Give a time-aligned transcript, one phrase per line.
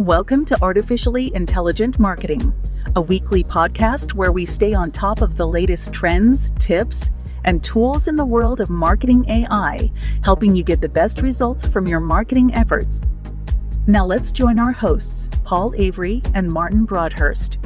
[0.00, 2.54] Welcome to Artificially Intelligent Marketing,
[2.96, 7.10] a weekly podcast where we stay on top of the latest trends, tips,
[7.44, 9.92] and tools in the world of marketing AI,
[10.24, 12.98] helping you get the best results from your marketing efforts.
[13.86, 17.58] Now let's join our hosts, Paul Avery and Martin Broadhurst.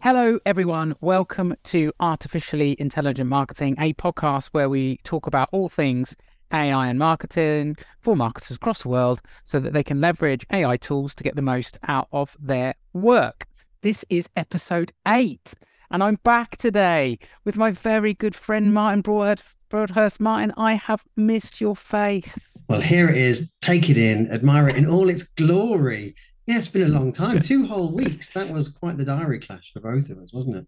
[0.00, 0.96] Hello, everyone.
[1.00, 6.16] Welcome to Artificially Intelligent Marketing, a podcast where we talk about all things
[6.56, 11.14] AI and marketing for marketers across the world so that they can leverage AI tools
[11.14, 13.46] to get the most out of their work.
[13.82, 15.52] This is episode eight,
[15.90, 20.18] and I'm back today with my very good friend Martin Broad- Broadhurst.
[20.18, 22.30] Martin, I have missed your face.
[22.70, 23.52] Well, here it is.
[23.60, 26.14] Take it in, admire it in all its glory.
[26.46, 27.38] Yeah, it's been a long time.
[27.40, 28.30] Two whole weeks.
[28.30, 30.66] That was quite the diary clash for both of us, wasn't it?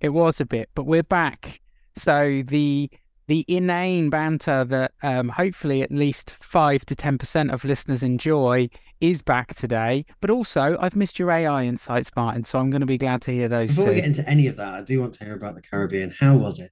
[0.00, 1.60] It was a bit, but we're back.
[1.96, 2.90] So the
[3.28, 8.68] the inane banter that um, hopefully at least five to ten percent of listeners enjoy
[9.00, 10.04] is back today.
[10.20, 12.44] But also, I've missed your AI insights, Martin.
[12.44, 13.70] So I'm going to be glad to hear those.
[13.70, 13.90] Before too.
[13.90, 16.14] we get into any of that, I do want to hear about the Caribbean.
[16.18, 16.70] How was it?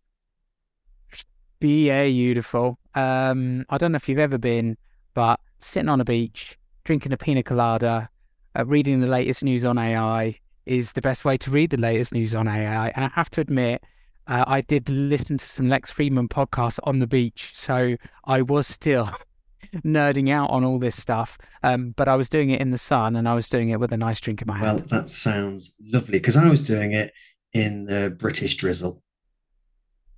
[1.61, 2.79] Be beautiful.
[2.95, 4.77] Um, I don't know if you've ever been,
[5.15, 8.11] but sitting on a beach, drinking a pina colada,
[8.57, 12.13] uh, reading the latest news on AI is the best way to read the latest
[12.13, 12.89] news on AI.
[12.95, 13.83] And I have to admit,
[14.27, 18.67] uh, I did listen to some Lex Fridman podcasts on the beach, so I was
[18.67, 19.11] still
[19.85, 21.37] nerding out on all this stuff.
[21.63, 23.93] Um, but I was doing it in the sun, and I was doing it with
[23.93, 24.87] a nice drink in my hand.
[24.91, 27.13] Well, that sounds lovely because I was doing it
[27.53, 29.03] in the British drizzle.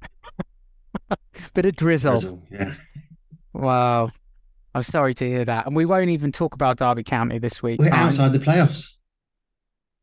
[1.54, 2.12] Bit of drizzle.
[2.12, 2.74] Drizzle, yeah.
[3.52, 4.10] Wow.
[4.74, 5.66] I'm sorry to hear that.
[5.66, 7.80] And we won't even talk about Derby County this week.
[7.80, 8.96] We're Um, outside the playoffs.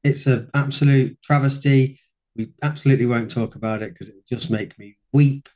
[0.03, 1.99] It's an absolute travesty.
[2.35, 5.49] We absolutely won't talk about it because it would just make me weep.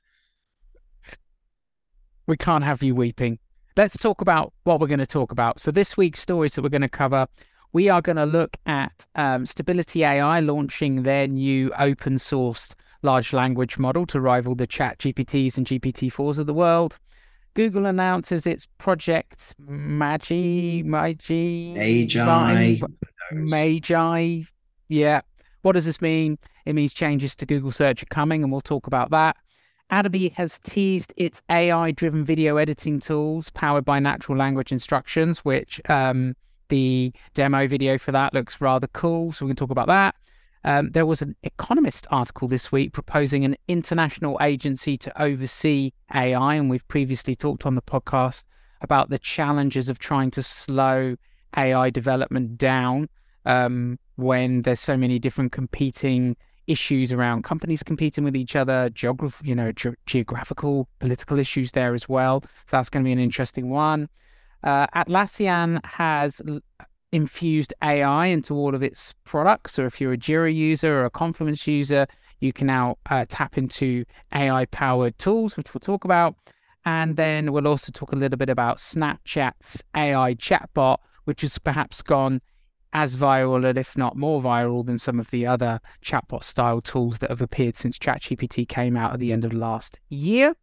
[2.27, 3.39] we can't have you weeping.
[3.75, 5.59] Let's talk about what we're going to talk about.
[5.59, 7.27] So, this week's stories that we're going to cover,
[7.73, 12.73] we are going to look at um, Stability AI launching their new open sourced
[13.03, 16.99] large language model to rival the Chat GPTs and GPT 4s of the world.
[17.53, 22.25] Google announces its Project Magi, Magi, Magi.
[22.25, 22.75] Martin,
[23.29, 23.49] Who knows?
[23.51, 24.41] Magi.
[24.89, 25.21] Yeah.
[25.67, 26.37] What does this mean?
[26.65, 29.35] It means changes to Google search are coming, and we'll talk about that.
[29.89, 35.81] Adobe has teased its AI driven video editing tools powered by natural language instructions, which
[35.89, 36.37] um,
[36.69, 39.33] the demo video for that looks rather cool.
[39.33, 40.15] So we can talk about that.
[40.63, 46.55] Um, there was an Economist article this week proposing an international agency to oversee AI,
[46.55, 48.45] and we've previously talked on the podcast
[48.79, 51.17] about the challenges of trying to slow
[51.57, 53.09] AI development down
[53.45, 56.35] um, when there's so many different competing
[56.67, 61.93] issues around companies competing with each other, geography, you know, ge- geographical, political issues there
[61.93, 62.41] as well.
[62.41, 64.09] So that's going to be an interesting one.
[64.63, 66.41] Uh, Atlassian has
[67.11, 69.73] infused AI into all of its products.
[69.73, 72.05] So if you're a Jira user or a Confluence user,
[72.39, 74.03] you can now uh, tap into
[74.33, 76.35] AI powered tools, which we'll talk about.
[76.85, 82.01] And then we'll also talk a little bit about Snapchat's AI chatbot, which has perhaps
[82.01, 82.41] gone
[82.93, 87.19] as viral, and if not more viral, than some of the other chatbot style tools
[87.19, 90.55] that have appeared since ChatGPT came out at the end of last year.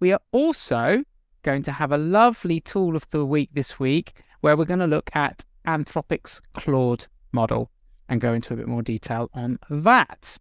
[0.00, 1.04] We are also
[1.42, 4.86] going to have a lovely tool of the week this week where we're going to
[4.86, 7.70] look at Anthropic's Claude model
[8.08, 10.38] and go into a bit more detail on that.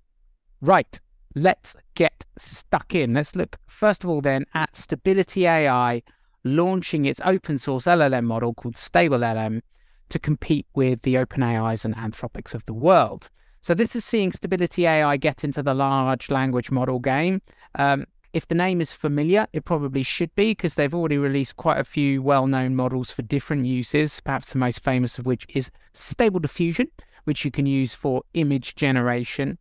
[0.61, 1.00] Right,
[1.35, 3.13] let's get stuck in.
[3.13, 6.01] Let's look first of all then at Stability AI
[6.44, 9.61] launching its open source LLM model called Stable LM
[10.09, 13.29] to compete with the OpenAIs and Anthropics of the world.
[13.61, 17.41] So this is seeing Stability AI get into the large language model game.
[17.75, 21.79] Um, if the name is familiar, it probably should be because they've already released quite
[21.79, 24.19] a few well-known models for different uses.
[24.19, 26.87] Perhaps the most famous of which is Stable Diffusion,
[27.25, 29.59] which you can use for image generation.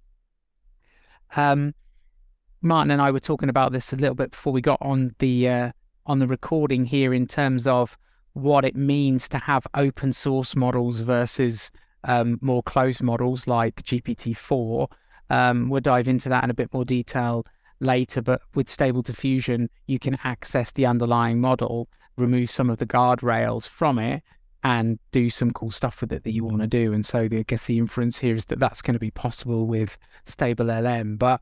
[1.36, 1.74] Um,
[2.62, 5.48] Martin and I were talking about this a little bit before we got on the
[5.48, 5.72] uh,
[6.06, 7.98] on the recording here in terms of
[8.34, 11.70] what it means to have open source models versus
[12.04, 14.90] um, more closed models like GPT-4.
[15.30, 17.46] Um, we'll dive into that in a bit more detail
[17.80, 22.86] later, but with Stable Diffusion, you can access the underlying model, remove some of the
[22.86, 24.22] guardrails from it,
[24.64, 26.92] and do some cool stuff with it that you want to do.
[26.92, 29.98] And so I guess the inference here is that that's going to be possible with
[30.24, 31.16] Stable LM.
[31.16, 31.40] But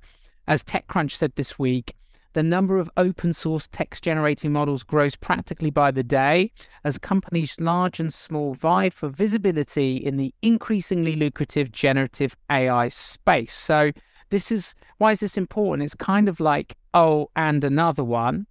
[0.49, 1.95] as TechCrunch said this week,
[2.33, 6.53] the number of open source text generating models grows practically by the day
[6.85, 13.55] as companies large and small vie for visibility in the increasingly lucrative generative AI space.
[13.55, 13.93] So,
[14.31, 15.85] this is why is this important?
[15.85, 18.47] It's kind of like, oh, and another one.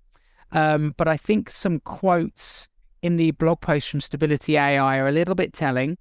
[0.51, 2.67] Um, but I think some quotes
[3.01, 5.97] in the blog post from Stability AI are a little bit telling,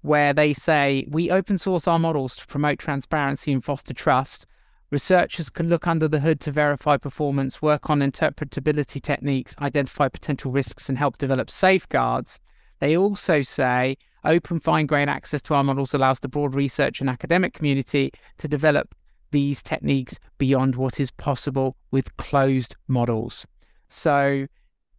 [0.00, 4.46] where they say we open source our models to promote transparency and foster trust.
[4.92, 10.52] Researchers can look under the hood to verify performance, work on interpretability techniques, identify potential
[10.52, 12.38] risks, and help develop safeguards.
[12.78, 17.08] They also say open fine grained access to our models allows the broad research and
[17.08, 18.94] academic community to develop
[19.30, 23.46] these techniques beyond what is possible with closed models.
[23.88, 24.46] So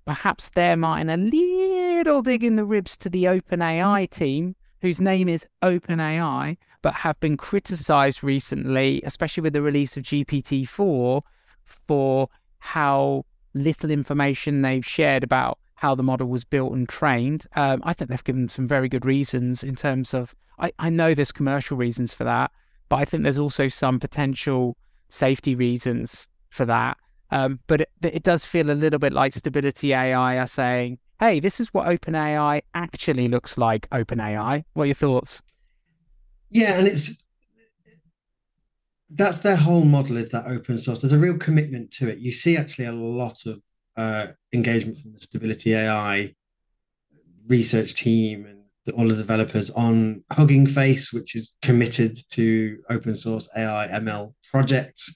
[0.05, 5.29] perhaps they're Martin a little dig in the ribs to the OpenAI team, whose name
[5.29, 11.23] is OpenAI, but have been criticized recently, especially with the release of GPT 4,
[11.63, 12.27] for
[12.59, 17.47] how little information they've shared about how the model was built and trained.
[17.55, 21.13] Um, I think they've given some very good reasons in terms of, I, I know
[21.13, 22.51] there's commercial reasons for that,
[22.89, 24.75] but I think there's also some potential
[25.07, 26.97] safety reasons for that.
[27.31, 31.39] Um, but it, it does feel a little bit like Stability AI are saying, hey,
[31.39, 34.65] this is what OpenAI actually looks like, OpenAI.
[34.73, 35.41] What are your thoughts?
[36.49, 37.17] Yeah, and it's
[39.09, 41.01] that's their whole model is that open source.
[41.01, 42.17] There's a real commitment to it.
[42.17, 43.61] You see actually a lot of
[43.95, 46.33] uh, engagement from the Stability AI
[47.47, 53.47] research team and all the developers on Hugging Face, which is committed to open source
[53.55, 55.15] AI ML projects.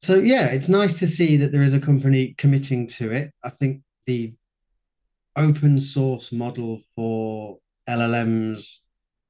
[0.00, 3.30] So yeah, it's nice to see that there is a company committing to it.
[3.44, 4.34] I think the
[5.36, 7.58] open source model for
[7.88, 8.78] LLMs,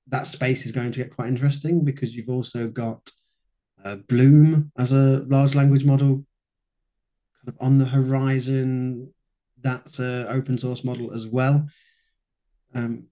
[0.08, 3.10] that space is going to get quite interesting because you've also got
[3.84, 6.24] uh, Bloom as a large language model
[7.44, 9.12] kind of on the horizon.
[9.60, 11.66] That's an open source model as well.
[12.74, 13.06] Um,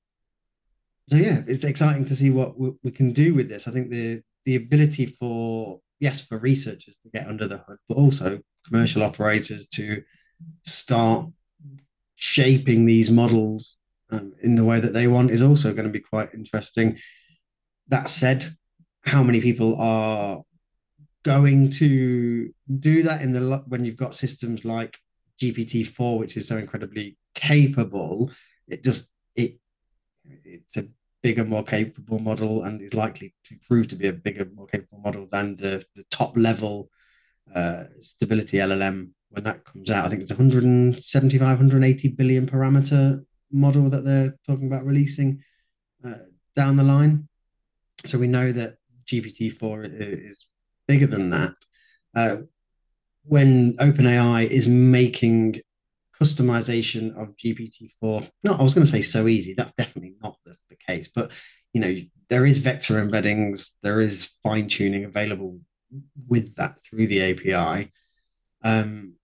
[1.09, 3.67] so yeah, it's exciting to see what we, we can do with this.
[3.67, 7.97] I think the the ability for yes for researchers to get under the hood, but
[7.97, 10.03] also commercial operators to
[10.65, 11.27] start
[12.20, 13.78] shaping these models
[14.11, 16.99] um, in the way that they want is also going to be quite interesting.
[17.88, 18.44] That said,
[19.05, 20.43] how many people are
[21.25, 24.99] going to do that in the when you've got systems like
[25.40, 28.31] GPT-4, which is so incredibly capable,
[28.69, 29.58] it just it
[30.44, 30.88] it's a
[31.22, 35.00] bigger, more capable model and is likely to prove to be a bigger, more capable
[35.00, 36.90] model than the, the top level
[37.55, 40.05] uh, stability LLM when that comes out.
[40.05, 45.43] I think it's 175, 180 billion parameter model that they're talking about releasing
[46.05, 46.15] uh,
[46.56, 47.29] down the line.
[48.06, 50.47] So we know that GPT-4 is
[50.87, 51.55] bigger than that.
[52.15, 52.37] Uh,
[53.25, 55.61] when OpenAI is making
[56.21, 59.55] customization of GPT-4, no, I was going to say so easy.
[59.55, 61.09] That's definitely not the, the case.
[61.15, 61.31] But
[61.73, 61.94] you know,
[62.29, 65.61] there is vector embeddings, there is fine tuning available
[66.29, 67.93] with that through the API.
[68.62, 69.15] Um,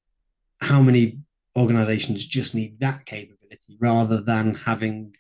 [0.60, 1.18] how many
[1.56, 5.14] organizations just need that capability rather than having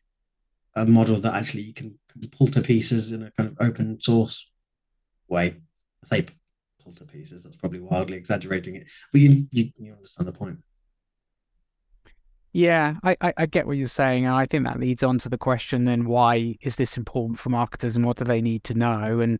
[0.74, 4.00] a model that actually you can, can pull to pieces in a kind of open
[4.00, 4.48] source
[5.28, 5.56] way?
[6.04, 6.26] I say
[6.82, 7.44] pull to pieces.
[7.44, 10.58] That's probably wildly exaggerating it, but you you, you understand the point.
[12.52, 15.28] Yeah, I, I, I, get what you're saying, and I think that leads on to
[15.28, 18.74] the question then: why is this important for marketers, and what do they need to
[18.74, 19.20] know?
[19.20, 19.38] And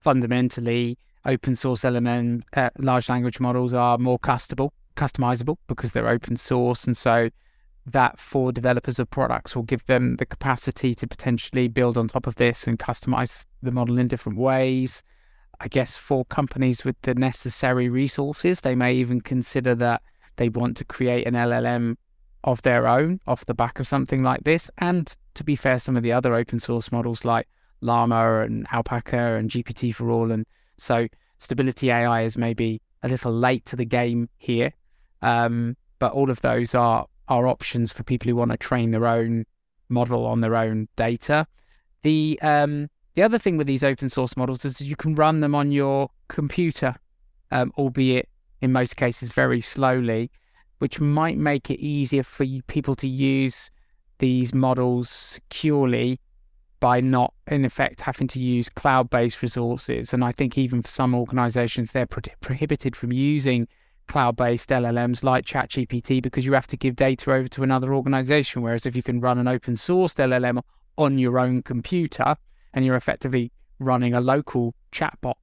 [0.00, 6.36] fundamentally, open source LLM uh, large language models are more customizable, customizable because they're open
[6.36, 7.30] source, and so
[7.86, 12.26] that for developers of products will give them the capacity to potentially build on top
[12.26, 15.02] of this and customize the model in different ways.
[15.60, 20.02] I guess for companies with the necessary resources, they may even consider that
[20.36, 21.96] they want to create an LLM
[22.44, 24.70] of their own off the back of something like this.
[24.78, 27.48] And to be fair, some of the other open source models like
[27.80, 30.32] Llama and Alpaca and GPT4All.
[30.32, 34.72] And so Stability AI is maybe a little late to the game here.
[35.22, 39.06] Um, but all of those are, are options for people who want to train their
[39.06, 39.44] own
[39.88, 41.46] model on their own data.
[42.02, 45.54] The um, the other thing with these open source models is you can run them
[45.54, 46.94] on your computer,
[47.50, 48.28] um, albeit
[48.60, 50.30] in most cases very slowly,
[50.78, 53.70] which might make it easier for people to use
[54.18, 56.20] these models securely
[56.80, 60.12] by not, in effect, having to use cloud based resources.
[60.12, 63.66] And I think even for some organizations, they're pro- prohibited from using
[64.08, 68.62] cloud based LLMs like ChatGPT because you have to give data over to another organization.
[68.62, 70.60] Whereas if you can run an open source LLM
[70.96, 72.34] on your own computer,
[72.74, 75.34] and you're effectively running a local chatbot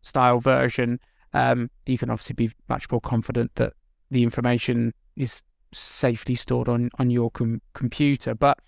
[0.00, 0.98] style version,
[1.32, 3.72] um, you can obviously be much more confident that
[4.10, 8.34] the information is safely stored on on your com- computer.
[8.34, 8.58] But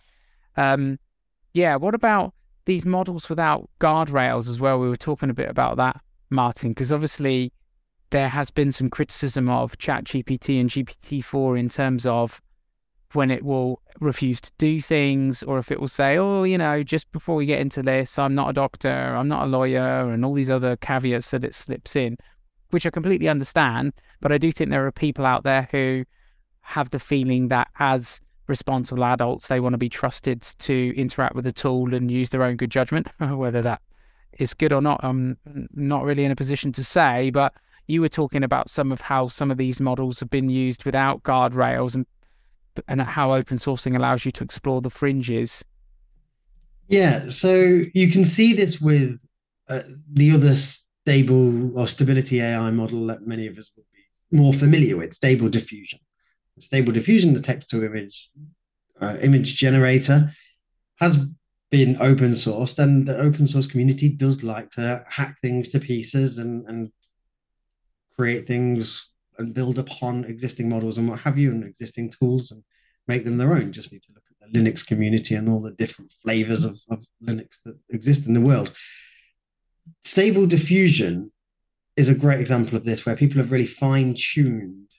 [0.57, 0.99] um,
[1.53, 2.35] yeah, what about
[2.65, 4.81] these models without guardrails as well?
[4.81, 7.53] We were talking a bit about that, Martin, because obviously
[8.11, 12.41] there has been some criticism of ChatGPT and GPT-4 in terms of
[13.13, 16.83] when it will refuse to do things or if it will say, oh, you know,
[16.83, 20.25] just before we get into this, I'm not a doctor, I'm not a lawyer, and
[20.25, 22.17] all these other caveats that it slips in,
[22.71, 23.93] which I completely understand.
[24.21, 26.05] But I do think there are people out there who
[26.61, 31.45] have the feeling that as responsible adults, they want to be trusted to interact with
[31.45, 33.09] the tool and use their own good judgment.
[33.19, 33.83] Whether that
[34.39, 35.39] is good or not, I'm
[35.73, 37.31] not really in a position to say.
[37.31, 37.55] But
[37.87, 41.23] you were talking about some of how some of these models have been used without
[41.23, 42.07] guardrails and
[42.89, 45.65] and how open sourcing allows you to explore the fringes.
[46.89, 49.25] Yeah, so you can see this with
[49.69, 54.53] uh, the other stable or stability AI model that many of us would be more
[54.53, 56.01] familiar with, stable diffusion.
[56.59, 58.31] Stable diffusion, the text to image
[59.01, 60.31] uh, image generator,
[61.01, 61.27] has
[61.71, 66.39] been open sourced, and the open source community does like to hack things to pieces
[66.39, 66.91] and and
[68.17, 72.63] create things and build upon existing models and what have you and existing tools and
[73.07, 73.73] make them their own.
[73.73, 77.05] Just need to look at the Linux community and all the different flavors of, of
[77.23, 78.73] Linux that exist in the world.
[80.03, 81.33] Stable diffusion
[81.97, 84.91] is a great example of this, where people have really fine tuned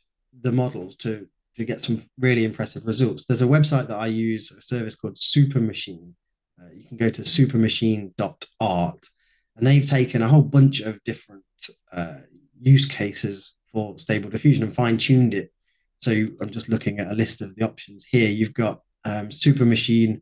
[0.42, 3.26] the models to, to get some really impressive results.
[3.26, 6.16] There's a website that I use, a service called Super Machine.
[6.60, 9.10] Uh, you can go to supermachine.art,
[9.56, 11.44] and they've taken a whole bunch of different
[11.92, 12.18] uh,
[12.60, 15.52] use cases for stable diffusion and fine tuned it.
[15.98, 16.12] So
[16.42, 18.30] I'm just looking at a list of the options here.
[18.30, 20.22] You've got um, Super Machine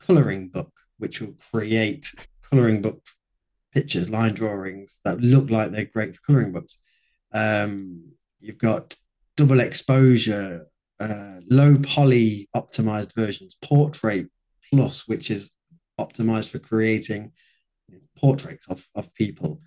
[0.00, 2.10] coloring book, which will create
[2.50, 3.04] coloring book
[3.72, 6.78] pictures, line drawings that look like they're great for coloring books.
[7.32, 8.96] Um, you've got
[9.36, 10.66] double exposure,
[10.98, 14.28] uh, low poly optimized versions, portrait
[14.72, 15.52] plus, which is
[15.98, 17.32] optimized for creating
[18.16, 19.60] portraits of, of people.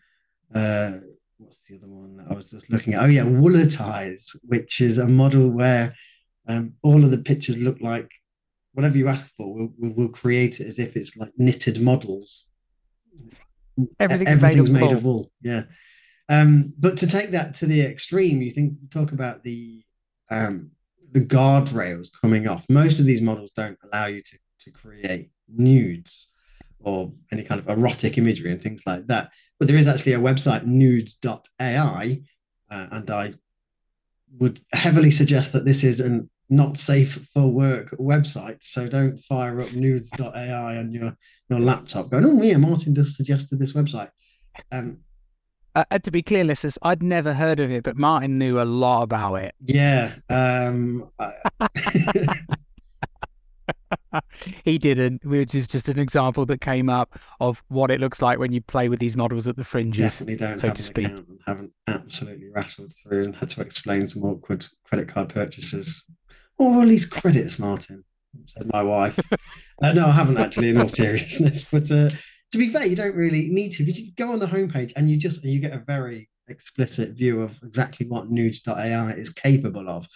[0.53, 0.97] Uh,
[1.37, 3.03] what's the other one that I was just looking at?
[3.03, 5.93] Oh yeah, Woolitize, which is a model where
[6.47, 8.09] um, all of the pictures look like
[8.73, 9.53] whatever you ask for.
[9.53, 12.45] We'll, we'll, create it as if it's like knitted models.
[13.99, 15.31] Everything's, Everything's made, of, made of wool.
[15.41, 15.63] Yeah.
[16.29, 19.83] Um, but to take that to the extreme, you think talk about the
[20.31, 20.71] um,
[21.11, 22.65] the guardrails coming off.
[22.69, 26.27] Most of these models don't allow you to to create nudes
[26.83, 29.31] or any kind of erotic imagery and things like that.
[29.59, 32.21] But there is actually a website, nudes.ai,
[32.69, 33.33] uh, and I
[34.39, 38.63] would heavily suggest that this is an not safe for work website.
[38.63, 41.17] So don't fire up nudes.ai on your,
[41.49, 44.09] your laptop going, oh, yeah, Martin just suggested this website.
[44.71, 44.99] Um,
[45.75, 49.03] uh, to be clear, listeners, I'd never heard of it, but Martin knew a lot
[49.03, 49.55] about it.
[49.59, 50.13] Yeah.
[50.29, 51.09] Um,
[54.63, 58.39] he didn't, which is just an example that came up of what it looks like
[58.39, 60.03] when you play with these models at the fringes.
[60.03, 61.11] Definitely don't so to speak.
[61.45, 66.05] haven't absolutely rattled through and had to explain some awkward credit card purchases,
[66.57, 68.03] or at least credits, Martin.
[68.45, 69.19] Said my wife.
[69.83, 70.69] uh, no, I haven't actually.
[70.69, 72.09] In all seriousness, but uh,
[72.51, 73.83] to be fair, you don't really need to.
[73.83, 77.41] You just go on the homepage and you just you get a very explicit view
[77.41, 80.07] of exactly what Nudes.ai is capable of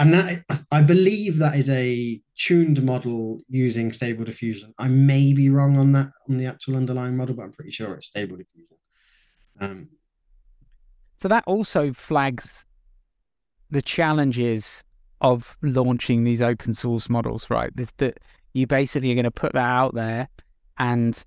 [0.00, 4.72] and that I believe that is a tuned model using stable diffusion.
[4.78, 7.94] I may be wrong on that on the actual underlying model, but I'm pretty sure
[7.94, 8.76] it's stable diffusion.
[9.60, 9.88] Um,
[11.16, 12.64] so that also flags
[13.70, 14.82] the challenges
[15.20, 17.70] of launching these open source models, right?
[17.76, 18.18] This that
[18.54, 20.30] you basically are going to put that out there,
[20.78, 21.22] and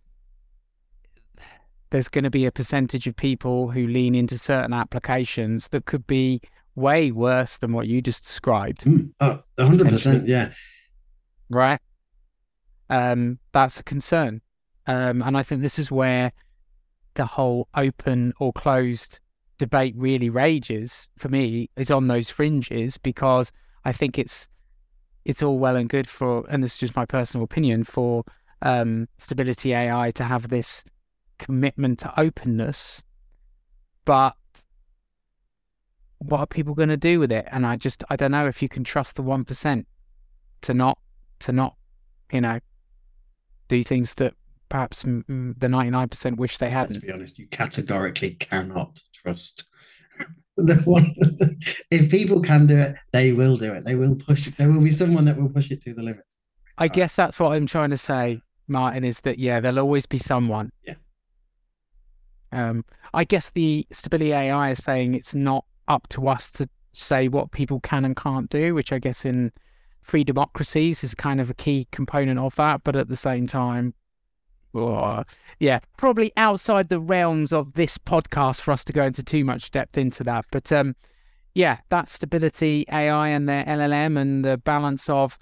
[1.91, 6.07] there's going to be a percentage of people who lean into certain applications that could
[6.07, 6.41] be
[6.75, 8.83] way worse than what you just described.
[8.83, 10.27] Mm, oh, 100%.
[10.27, 10.51] Yeah.
[11.49, 11.79] Right.
[12.89, 14.41] Um, that's a concern.
[14.87, 16.31] Um, and I think this is where
[17.15, 19.19] the whole open or closed
[19.57, 23.51] debate really rages for me is on those fringes because
[23.85, 24.47] I think it's
[25.23, 28.23] it's all well and good for and this is just my personal opinion for
[28.61, 30.83] um, stability AI to have this
[31.37, 33.03] commitment to openness,
[34.05, 34.35] but
[36.23, 37.45] what are people going to do with it?
[37.51, 39.87] And I just I don't know if you can trust the one percent
[40.61, 40.97] to not
[41.39, 41.75] to not
[42.31, 42.59] you know
[43.67, 44.33] do things that
[44.69, 46.93] perhaps the ninety nine percent wish they hadn't.
[46.93, 49.65] Let's be honest, you categorically cannot trust
[50.57, 51.15] the one.
[51.91, 53.85] if people can do it, they will do it.
[53.85, 54.57] They will push it.
[54.57, 56.37] There will be someone that will push it to the limits.
[56.77, 59.03] I uh, guess that's what I'm trying to say, Martin.
[59.03, 59.59] Is that yeah?
[59.59, 60.71] There'll always be someone.
[60.85, 60.95] Yeah.
[62.51, 67.27] Um, I guess the stability AI is saying it's not up to us to say
[67.27, 69.51] what people can and can't do, which I guess in
[70.01, 72.83] free democracies is kind of a key component of that.
[72.83, 73.93] But at the same time,
[74.73, 75.23] oh,
[75.59, 79.71] yeah, probably outside the realms of this podcast for us to go into too much
[79.71, 80.45] depth into that.
[80.51, 80.95] But um,
[81.53, 85.37] yeah, that stability AI and their LLM and the balance of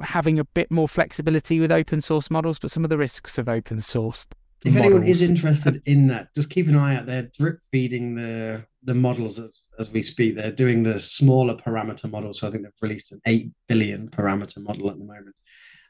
[0.00, 3.48] having a bit more flexibility with open source models, but some of the risks of
[3.48, 4.26] open source.
[4.64, 4.86] If models.
[4.86, 7.06] anyone is interested in that, just keep an eye out.
[7.06, 10.34] They're drip feeding the the models as, as we speak.
[10.34, 12.32] They're doing the smaller parameter model.
[12.32, 15.34] So I think they've released an 8 billion parameter model at the moment.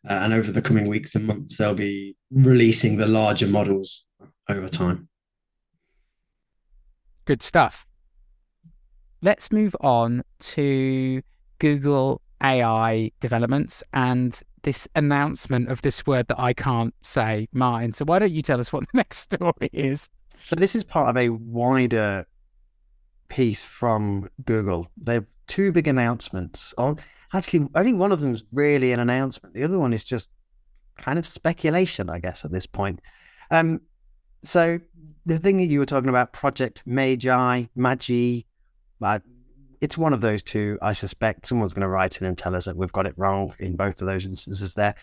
[0.09, 4.07] Uh, and over the coming weeks and months, they'll be releasing the larger models
[4.49, 5.09] over time.
[7.27, 7.87] Good stuff.
[9.23, 11.23] Let's move on to
[11.59, 17.93] Google AI developments and this announcement of this word that I can't say, Martin.
[17.93, 20.09] So why don't you tell us what the next story is?
[20.45, 22.27] So this is part of a wider
[23.31, 24.91] piece from Google.
[25.01, 26.75] They have two big announcements.
[26.77, 26.99] On
[27.33, 29.55] actually, only one of them is really an announcement.
[29.55, 30.29] The other one is just
[30.99, 33.01] kind of speculation, I guess, at this point.
[33.51, 33.81] Um,
[34.43, 34.81] so
[35.25, 38.41] the thing that you were talking about, Project Magi, Magi,
[39.03, 39.19] uh,
[39.81, 40.79] it's one of those two.
[40.83, 43.55] I suspect someone's going to write in and tell us that we've got it wrong
[43.59, 44.95] in both of those instances there.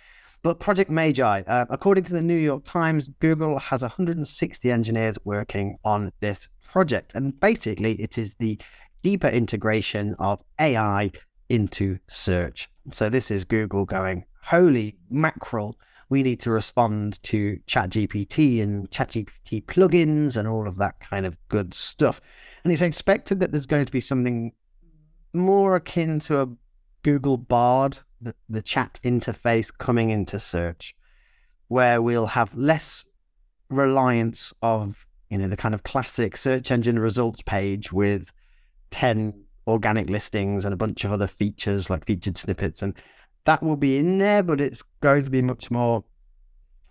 [0.43, 5.77] But Project Magi, uh, according to the New York Times, Google has 160 engineers working
[5.83, 7.13] on this project.
[7.15, 8.59] And basically, it is the
[9.01, 11.11] deeper integration of AI
[11.49, 12.69] into search.
[12.91, 15.77] So this is Google going, holy mackerel,
[16.09, 21.37] we need to respond to ChatGPT and ChatGPT plugins and all of that kind of
[21.49, 22.21] good stuff.
[22.63, 24.53] And it's expected that there's going to be something
[25.33, 26.47] more akin to a
[27.03, 30.95] Google Bard, the, chat interface coming into search,
[31.67, 33.05] where we'll have less
[33.69, 38.31] reliance of, you know, the kind of classic search engine results page with
[38.91, 42.81] 10 organic listings and a bunch of other features like featured snippets.
[42.81, 42.93] And
[43.45, 46.03] that will be in there, but it's going to be much more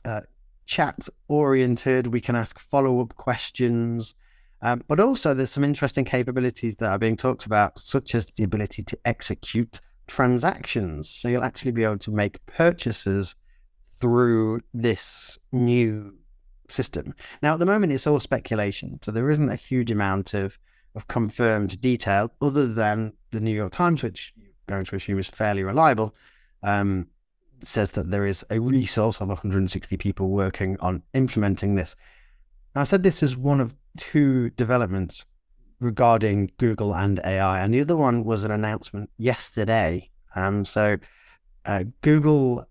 [0.05, 0.23] uh,
[0.67, 2.09] chat oriented.
[2.09, 4.15] We can ask follow up questions.
[4.63, 8.45] Um, but also, there's some interesting capabilities that are being talked about, such as the
[8.45, 11.09] ability to execute transactions.
[11.09, 13.35] So you'll actually be able to make purchases
[13.93, 16.15] through this new
[16.69, 17.15] system.
[17.43, 18.99] Now, at the moment, it's all speculation.
[19.03, 20.59] So there isn't a huge amount of,
[20.95, 25.29] of confirmed detail other than the New York Times, which you're going to assume is
[25.29, 26.15] fairly reliable,
[26.63, 27.07] um,
[27.63, 31.97] says that there is a resource of 160 people working on implementing this.
[32.75, 35.25] Now, I said this is one of two developments
[35.81, 40.11] regarding Google and AI, and the other one was an announcement yesterday.
[40.35, 40.97] Um, so,
[41.65, 42.67] uh, Google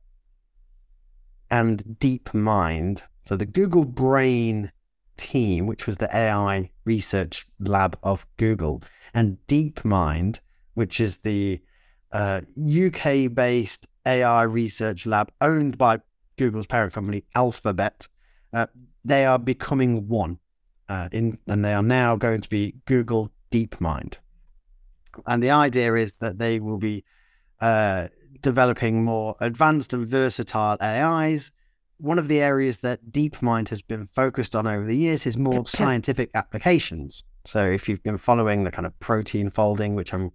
[1.51, 4.71] and DeepMind, so the Google Brain
[5.17, 10.39] team, which was the AI research lab of Google, and DeepMind,
[10.73, 11.61] which is the
[12.11, 15.99] uh, UK based AI research lab owned by
[16.37, 18.07] Google's parent company, Alphabet,
[18.53, 18.67] uh,
[19.03, 20.39] they are becoming one
[20.89, 24.15] uh, in, and they are now going to be Google DeepMind.
[25.25, 27.03] And the idea is that they will be
[27.61, 28.09] uh,
[28.41, 31.51] developing more advanced and versatile AIs.
[31.97, 35.65] One of the areas that DeepMind has been focused on over the years is more
[35.65, 37.23] scientific applications.
[37.45, 40.31] So, if you've been following the kind of protein folding, which I'm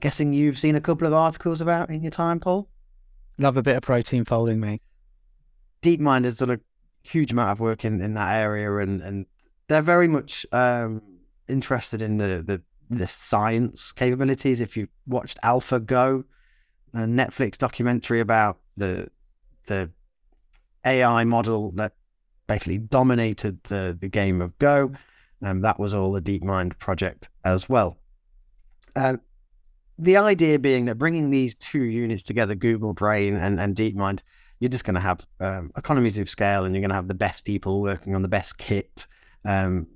[0.00, 2.68] guessing you've seen a couple of articles about in your time, Paul.
[3.38, 4.82] Love a bit of protein folding, mate.
[5.82, 6.60] DeepMind has done a
[7.02, 9.26] huge amount of work in, in that area, and, and
[9.72, 11.02] they're very much um,
[11.48, 14.60] interested in the, the the science capabilities.
[14.60, 16.24] If you watched AlphaGo,
[16.92, 19.08] a Netflix documentary about the
[19.66, 19.90] the
[20.84, 21.94] AI model that
[22.46, 24.92] basically dominated the the game of Go,
[25.40, 27.98] and that was all the DeepMind project as well.
[28.94, 29.16] Uh,
[29.98, 34.20] the idea being that bringing these two units together, Google Brain and, and DeepMind,
[34.58, 37.14] you're just going to have um, economies of scale and you're going to have the
[37.14, 39.06] best people working on the best kit
[39.44, 39.86] um,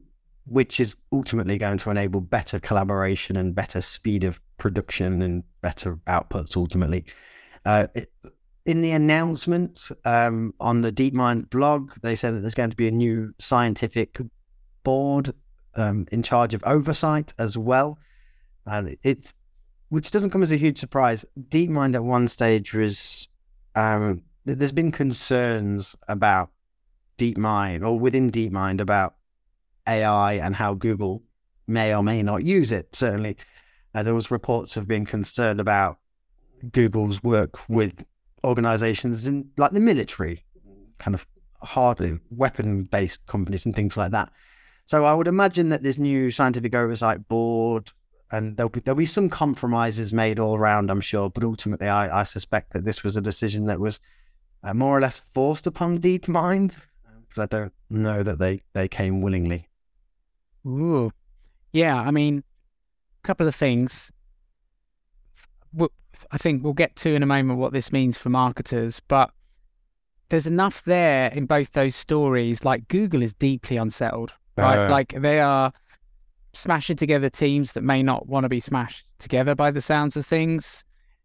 [0.47, 5.97] which is ultimately going to enable better collaboration and better speed of production and better
[6.07, 7.05] outputs ultimately.
[7.65, 8.13] Uh, it,
[8.65, 12.89] in the announcement um, on the DeepMind blog, they said that there's going to be
[12.89, 14.21] a new scientific
[14.83, 15.35] board
[15.75, 17.99] um, in charge of oversight as well.
[18.67, 19.35] And it's,
[19.89, 21.25] which doesn't come as a huge surprise.
[21.49, 23.29] DeepMind at one stage was,
[23.75, 26.51] um, there's been concerns about
[27.19, 29.15] DeepMind or within DeepMind about
[29.87, 31.22] AI and how Google
[31.66, 32.94] may or may not use it.
[32.94, 33.37] Certainly,
[33.94, 35.99] uh, there was reports of being concerned about
[36.72, 38.05] Google's work with
[38.44, 40.44] organizations in like the military,
[40.99, 41.27] kind of
[41.62, 44.31] hardly weapon-based companies and things like that.
[44.85, 47.90] So I would imagine that this new scientific oversight board
[48.31, 51.31] and there'll be there'll be some compromises made all around, I'm sure.
[51.31, 54.01] But ultimately, I, I suspect that this was a decision that was
[54.62, 56.85] uh, more or less forced upon DeepMind
[57.20, 59.68] because I don't know that they they came willingly.
[60.66, 61.12] Ooh.
[61.72, 62.42] Yeah, I mean,
[63.22, 64.12] a couple of things.
[66.31, 69.31] I think we'll get to in a moment what this means for marketers, but
[70.29, 72.64] there's enough there in both those stories.
[72.64, 74.87] Like Google is deeply unsettled, right?
[74.87, 75.72] Uh, like they are
[76.52, 80.26] smashing together teams that may not want to be smashed together by the sounds of
[80.26, 80.85] things.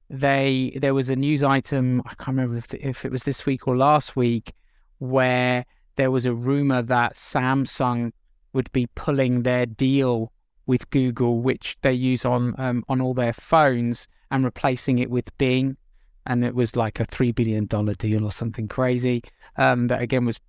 [0.09, 3.67] They there was a news item I can't remember if, if it was this week
[3.67, 4.51] or last week
[4.99, 8.11] where there was a rumor that Samsung
[8.53, 10.31] would be pulling their deal
[10.65, 15.35] with Google, which they use on um, on all their phones, and replacing it with
[15.37, 15.77] Bing,
[16.25, 19.23] and it was like a three billion dollar deal or something crazy.
[19.57, 20.39] Um, that again was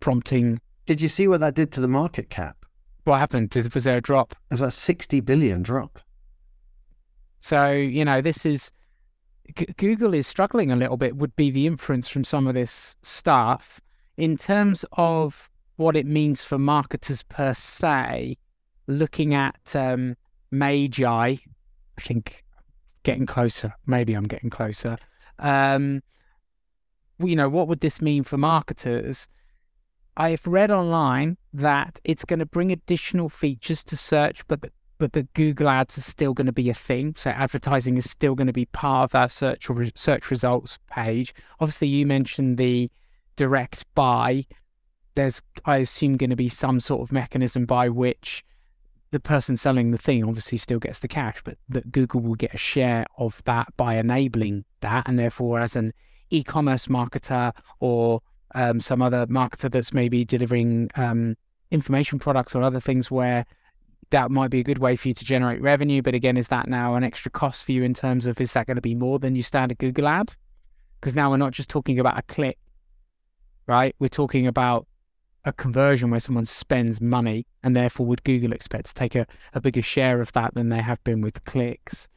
[0.00, 0.60] prompting.
[0.86, 2.64] Did you see what that did to the market cap?
[3.04, 3.54] What happened?
[3.74, 4.32] Was there a drop?
[4.32, 5.98] It was about sixty billion drop.
[7.38, 8.72] So you know this is
[9.56, 11.16] G- Google is struggling a little bit.
[11.16, 13.80] Would be the inference from some of this stuff
[14.16, 15.49] in terms of
[15.80, 18.36] what it means for marketers per se
[18.86, 20.14] looking at um,
[20.50, 21.40] Magi, I
[21.98, 22.44] think
[23.02, 23.74] getting closer.
[23.86, 24.98] Maybe I'm getting closer.
[25.38, 26.02] Um,
[27.18, 29.26] you know, what would this mean for marketers?
[30.18, 35.14] I've read online that it's going to bring additional features to search, but the, but
[35.14, 37.14] the Google Ads are still going to be a thing.
[37.16, 41.32] So advertising is still going to be part of our search or search results page.
[41.58, 42.90] Obviously, you mentioned the
[43.36, 44.44] direct buy.
[45.14, 48.44] There's, I assume, going to be some sort of mechanism by which
[49.10, 52.54] the person selling the thing obviously still gets the cash, but that Google will get
[52.54, 55.08] a share of that by enabling that.
[55.08, 55.92] And therefore, as an
[56.30, 58.22] e commerce marketer or
[58.54, 61.36] um, some other marketer that's maybe delivering um,
[61.70, 63.44] information products or other things where
[64.10, 66.02] that might be a good way for you to generate revenue.
[66.02, 68.66] But again, is that now an extra cost for you in terms of is that
[68.66, 70.34] going to be more than your standard Google ad?
[71.00, 72.58] Because now we're not just talking about a click,
[73.66, 73.94] right?
[73.98, 74.86] We're talking about
[75.44, 79.60] a conversion where someone spends money and therefore would Google expect to take a, a
[79.60, 82.08] bigger share of that than they have been with clicks.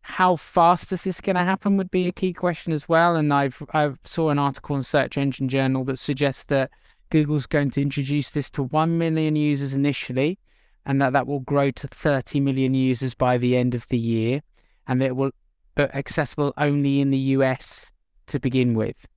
[0.00, 3.16] How fast is this going to happen would be a key question as well.
[3.16, 6.70] And I've I saw an article in Search Engine Journal that suggests that
[7.10, 10.38] Google's going to introduce this to 1 million users initially
[10.84, 14.40] and that that will grow to 30 million users by the end of the year
[14.86, 15.32] and that it will
[15.74, 17.90] be accessible only in the US
[18.28, 19.08] to begin with.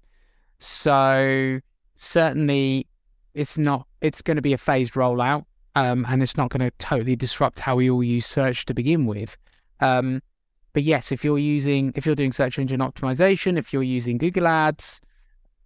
[0.59, 1.59] So
[1.95, 2.88] certainly
[3.33, 6.75] it's not it's going to be a phased rollout um, and it's not going to
[6.77, 9.37] totally disrupt how we all use search to begin with.
[9.79, 10.21] Um,
[10.73, 14.45] but yes if you're using if you're doing search engine optimization if you're using google
[14.45, 15.01] ads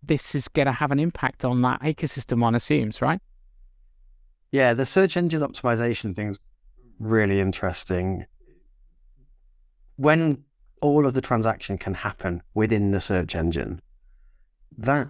[0.01, 3.21] this is going to have an impact on that ecosystem one assumes right?
[4.51, 6.39] Yeah the search engine optimization thing's
[6.99, 8.25] really interesting.
[9.95, 10.43] When
[10.81, 13.81] all of the transaction can happen within the search engine
[14.77, 15.09] that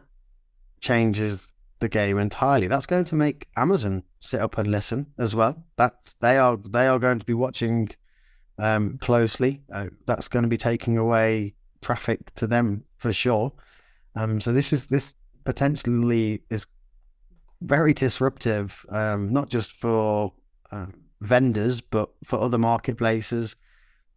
[0.81, 1.52] changes
[1.83, 2.67] the game entirely.
[2.67, 5.61] That's going to make Amazon sit up and listen as well.
[5.75, 7.89] That's they are they are going to be watching
[8.57, 9.61] um, closely.
[9.71, 13.51] Uh, that's going to be taking away traffic to them for sure.
[14.15, 16.65] Um, so this is this potentially is
[17.61, 20.33] very disruptive, um, not just for
[20.71, 20.85] uh,
[21.19, 23.57] vendors but for other marketplaces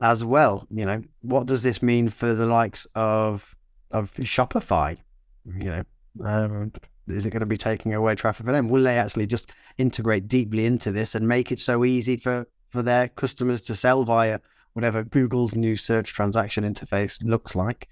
[0.01, 0.69] as well.
[0.71, 3.57] You know, what does this mean for the likes of
[3.91, 4.99] of Shopify?
[5.45, 5.85] You know,
[6.25, 6.73] um,
[7.09, 8.69] is it going to be taking away traffic for them?
[8.69, 12.83] Will they actually just integrate deeply into this and make it so easy for, for
[12.83, 14.41] their customers to sell via
[14.73, 17.89] whatever Google's new search transaction interface looks like?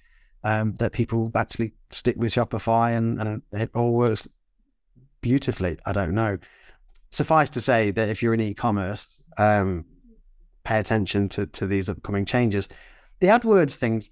[0.47, 4.29] Um, that people actually stick with Shopify and, and it all works
[5.23, 5.79] beautifully.
[5.87, 6.37] I don't know.
[7.11, 9.87] Suffice to say that if you're in e-commerce, um,
[10.65, 12.69] pay attention to, to these upcoming changes.
[13.21, 14.11] The AdWords thing's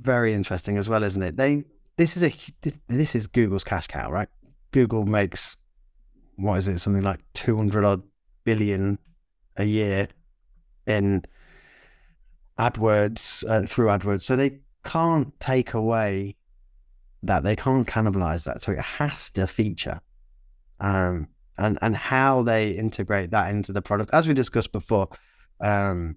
[0.00, 1.36] very interesting as well, isn't it?
[1.36, 1.64] They
[2.00, 2.34] this is a
[2.88, 4.28] this is Google's cash cow, right?
[4.72, 5.58] Google makes
[6.36, 8.02] what is it, something like two hundred odd
[8.42, 8.98] billion
[9.58, 10.08] a year
[10.86, 11.22] in
[12.58, 16.36] AdWords uh, through AdWords, so they can't take away
[17.22, 20.00] that they can't cannibalize that, so it has to feature.
[20.80, 25.10] Um, and and how they integrate that into the product, as we discussed before,
[25.60, 26.16] um,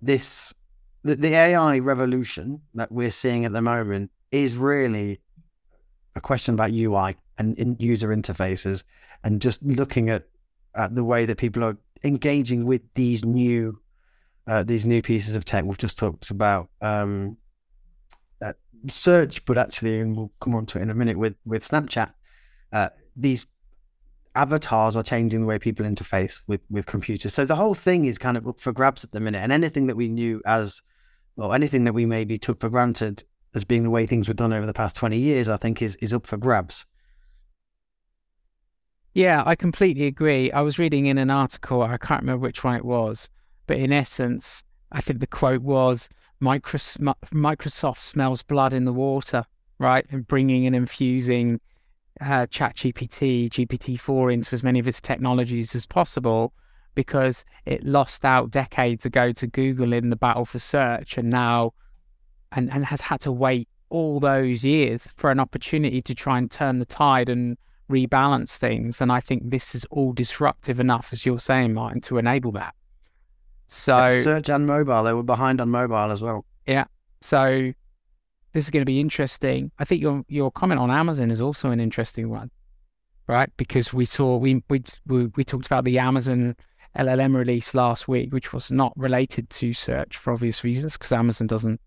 [0.00, 0.54] this
[1.02, 5.20] the, the AI revolution that we're seeing at the moment is really
[6.14, 8.84] a question about UI and in user interfaces
[9.22, 10.24] and just looking at,
[10.74, 13.78] at the way that people are engaging with these new
[14.46, 15.64] uh, these new pieces of tech.
[15.64, 17.36] We've just talked about um,
[18.40, 18.52] uh,
[18.86, 22.12] search, but actually, and we'll come on to it in a minute with with Snapchat.
[22.72, 23.46] Uh, these
[24.36, 27.34] avatars are changing the way people interface with with computers.
[27.34, 29.40] So the whole thing is kind of up for grabs at the minute.
[29.40, 30.82] And anything that we knew as,
[31.36, 33.24] or anything that we maybe took for granted
[33.56, 35.96] as being the way things were done over the past 20 years, I think is,
[35.96, 36.84] is up for grabs.
[39.14, 40.52] Yeah, I completely agree.
[40.52, 43.30] I was reading in an article, I can't remember which one it was,
[43.66, 46.10] but in essence, I think the quote was
[46.42, 49.46] Microsoft smells blood in the water,
[49.78, 50.04] right?
[50.10, 51.60] And bringing and infusing
[52.20, 56.52] uh, ChatGPT, GPT-4 into as many of its technologies as possible
[56.94, 61.72] because it lost out decades ago to Google in the battle for search and now
[62.56, 66.50] and, and has had to wait all those years for an opportunity to try and
[66.50, 67.56] turn the tide and
[67.90, 69.00] rebalance things.
[69.00, 72.74] And I think this is all disruptive enough, as you're saying, Martin, to enable that.
[73.68, 76.44] So search and mobile, they were behind on mobile as well.
[76.66, 76.84] Yeah.
[77.20, 77.72] So
[78.52, 79.70] this is going to be interesting.
[79.78, 82.50] I think your your comment on Amazon is also an interesting one,
[83.26, 83.50] right?
[83.56, 86.54] Because we saw we we we, we talked about the Amazon
[86.96, 91.46] LLM release last week, which was not related to search for obvious reasons, because Amazon
[91.46, 91.80] doesn't.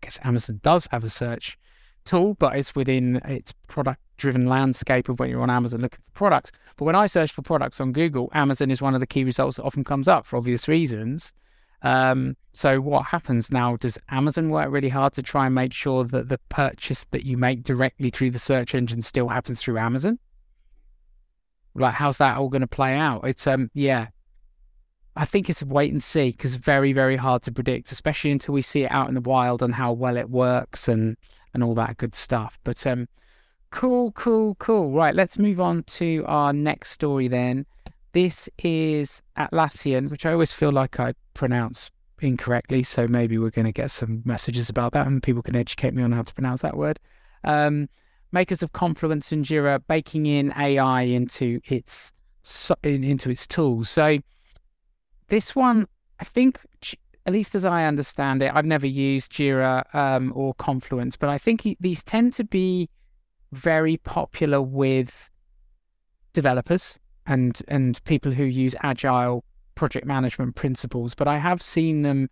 [0.00, 1.58] Guess Amazon does have a search
[2.04, 6.12] tool, but it's within its product driven landscape of when you're on Amazon looking for
[6.12, 6.52] products.
[6.76, 9.56] But when I search for products on Google, Amazon is one of the key results
[9.56, 11.32] that often comes up for obvious reasons.
[11.82, 13.76] Um, so what happens now?
[13.76, 17.38] Does Amazon work really hard to try and make sure that the purchase that you
[17.38, 20.18] make directly through the search engine still happens through Amazon?
[21.74, 23.24] Like, how's that all going to play out?
[23.24, 24.08] It's um, yeah,
[25.16, 28.54] I think it's a wait and see because very, very hard to predict, especially until
[28.54, 31.16] we see it out in the wild and how well it works and
[31.52, 32.58] and all that good stuff.
[32.62, 33.08] But um,
[33.70, 34.92] cool, cool, cool.
[34.92, 37.66] Right, let's move on to our next story then.
[38.12, 42.82] This is Atlassian, which I always feel like I pronounce incorrectly.
[42.82, 46.02] So maybe we're going to get some messages about that and people can educate me
[46.02, 46.98] on how to pronounce that word.
[47.44, 47.88] Um,
[48.32, 52.12] makers of Confluence and Jira baking in AI into its
[52.82, 53.90] into its tools.
[53.90, 54.18] So
[55.30, 55.86] this one,
[56.20, 56.58] I think,
[57.26, 61.38] at least as I understand it, I've never used Jira um, or Confluence, but I
[61.38, 62.90] think these tend to be
[63.52, 65.30] very popular with
[66.32, 72.28] developers and and people who use agile project management principles but i have seen them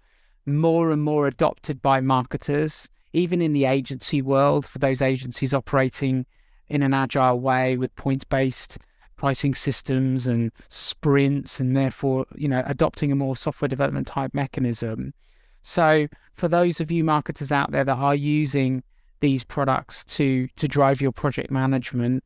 [0.46, 6.24] more and more adopted by marketers even in the agency world for those agencies operating
[6.68, 8.78] in an agile way with points based
[9.18, 15.12] pricing systems and sprints and therefore you know adopting a more software development type mechanism
[15.60, 18.82] so for those of you marketers out there that are using
[19.20, 22.24] these products to to drive your project management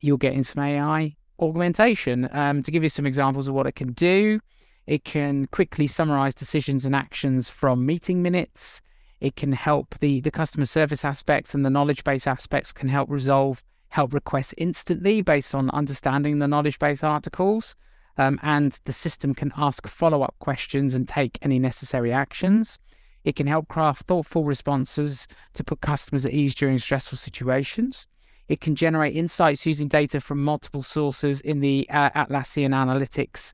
[0.00, 2.28] you'll get in some ai augmentation.
[2.32, 4.40] Um, to give you some examples of what it can do,
[4.86, 8.80] it can quickly summarize decisions and actions from meeting minutes.
[9.20, 13.10] It can help the, the customer service aspects and the knowledge base aspects can help
[13.10, 17.76] resolve help requests instantly based on understanding the knowledge base articles.
[18.16, 22.78] Um, and the system can ask follow up questions and take any necessary actions.
[23.24, 28.06] It can help craft thoughtful responses to put customers at ease during stressful situations.
[28.48, 33.52] It can generate insights using data from multiple sources in the uh, Atlassian Analytics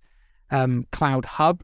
[0.50, 1.62] um, Cloud Hub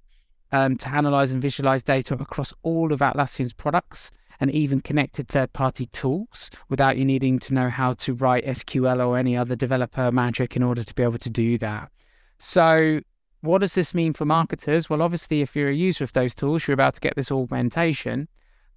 [0.52, 5.52] um, to analyze and visualize data across all of Atlassian's products and even connected third
[5.52, 10.10] party tools without you needing to know how to write SQL or any other developer
[10.10, 11.92] magic in order to be able to do that.
[12.38, 13.00] So,
[13.42, 14.88] what does this mean for marketers?
[14.88, 18.28] Well, obviously, if you're a user of those tools, you're about to get this augmentation.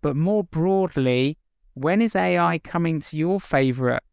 [0.02, 1.38] But more broadly,
[1.74, 4.04] when is AI coming to your favorite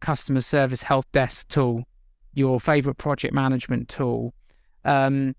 [0.00, 1.84] customer service help desk tool,
[2.32, 4.32] your favorite project management tool,
[4.84, 5.34] um,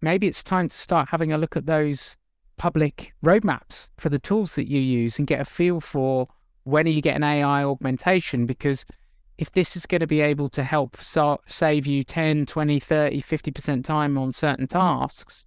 [0.00, 2.16] maybe it's time to start having a look at those
[2.56, 6.26] public roadmaps for the tools that you use and get a feel for
[6.64, 8.84] when are you getting AI augmentation because
[9.38, 13.84] if this is going to be able to help save you 10, 20, 30, 50%
[13.84, 14.70] time on certain mm.
[14.70, 15.44] tasks,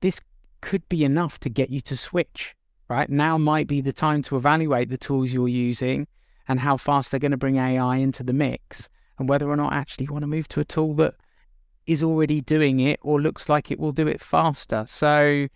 [0.00, 0.20] this
[0.60, 2.54] could be enough to get you to switch,
[2.88, 3.10] right?
[3.10, 6.06] Now might be the time to evaluate the tools you're using
[6.46, 9.72] and how fast they're going to bring AI into the mix and whether or not
[9.72, 11.14] actually you want to move to a tool that
[11.86, 14.84] is already doing it or looks like it will do it faster.
[14.86, 15.48] So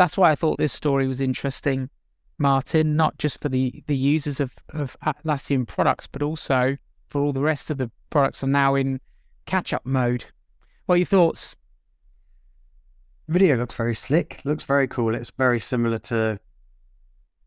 [0.00, 1.90] that's why I thought this story was interesting,
[2.38, 7.34] Martin, not just for the, the users of, of Atlassian products, but also for all
[7.34, 9.02] the rest of the products are now in
[9.44, 10.24] catch up mode.
[10.86, 11.54] What are your thoughts?
[13.28, 15.14] Video looks very slick, looks very cool.
[15.14, 16.40] It's very similar to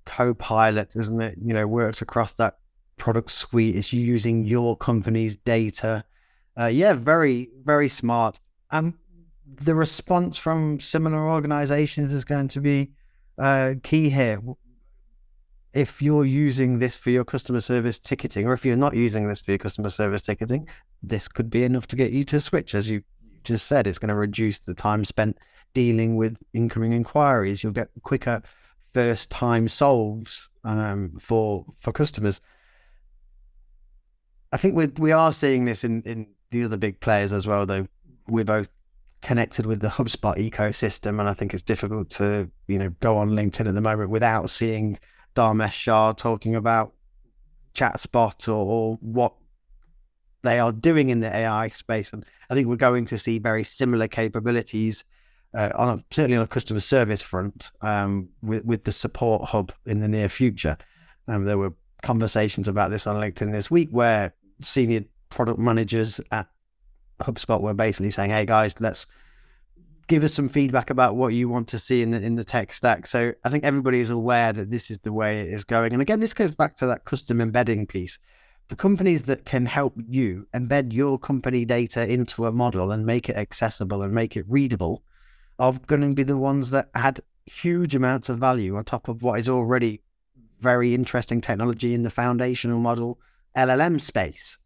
[0.05, 1.39] Copilot, isn't it?
[1.43, 2.59] You know, works across that
[2.97, 3.75] product suite.
[3.75, 6.05] It's using your company's data.
[6.55, 8.39] Uh, yeah, very, very smart.
[8.69, 8.99] Um,
[9.61, 12.91] the response from similar organizations is going to be
[13.37, 14.41] uh, key here.
[15.73, 19.41] If you're using this for your customer service ticketing, or if you're not using this
[19.41, 20.67] for your customer service ticketing,
[21.01, 22.75] this could be enough to get you to switch.
[22.75, 23.03] As you
[23.43, 25.37] just said, it's going to reduce the time spent
[25.73, 27.63] dealing with incoming inquiries.
[27.63, 28.41] You'll get quicker
[28.93, 32.39] first time solves um, for for customers.
[34.51, 37.65] I think we we are seeing this in in the other big players as well.
[37.65, 37.87] Though
[38.27, 38.69] we're both
[39.23, 43.31] connected with the HubSpot ecosystem, and I think it's difficult to you know go on
[43.31, 44.99] LinkedIn at the moment without seeing
[45.36, 46.93] Dharmesh Shah talking about
[47.73, 49.33] ChatSpot or, or what
[50.43, 53.63] they are doing in the AI space, and I think we're going to see very
[53.63, 55.03] similar capabilities
[55.55, 59.71] uh, on a, certainly on a customer service front um, with with the support hub
[59.86, 60.77] in the near future.
[61.27, 66.47] Um, there were conversations about this on LinkedIn this week where senior product managers at
[67.21, 69.08] HubSpot were basically saying, "Hey guys, let's
[70.08, 72.73] give us some feedback about what you want to see in the in the tech
[72.73, 75.93] stack." So I think everybody is aware that this is the way it is going.
[75.93, 78.19] And again, this goes back to that custom embedding piece.
[78.69, 83.30] The companies that can help you embed your company data into a model and make
[83.30, 85.04] it accessible and make it readable
[85.60, 89.21] are going to be the ones that add huge amounts of value on top of
[89.21, 90.02] what is already
[90.60, 93.19] very interesting technology in the foundational model
[93.56, 94.58] LLM space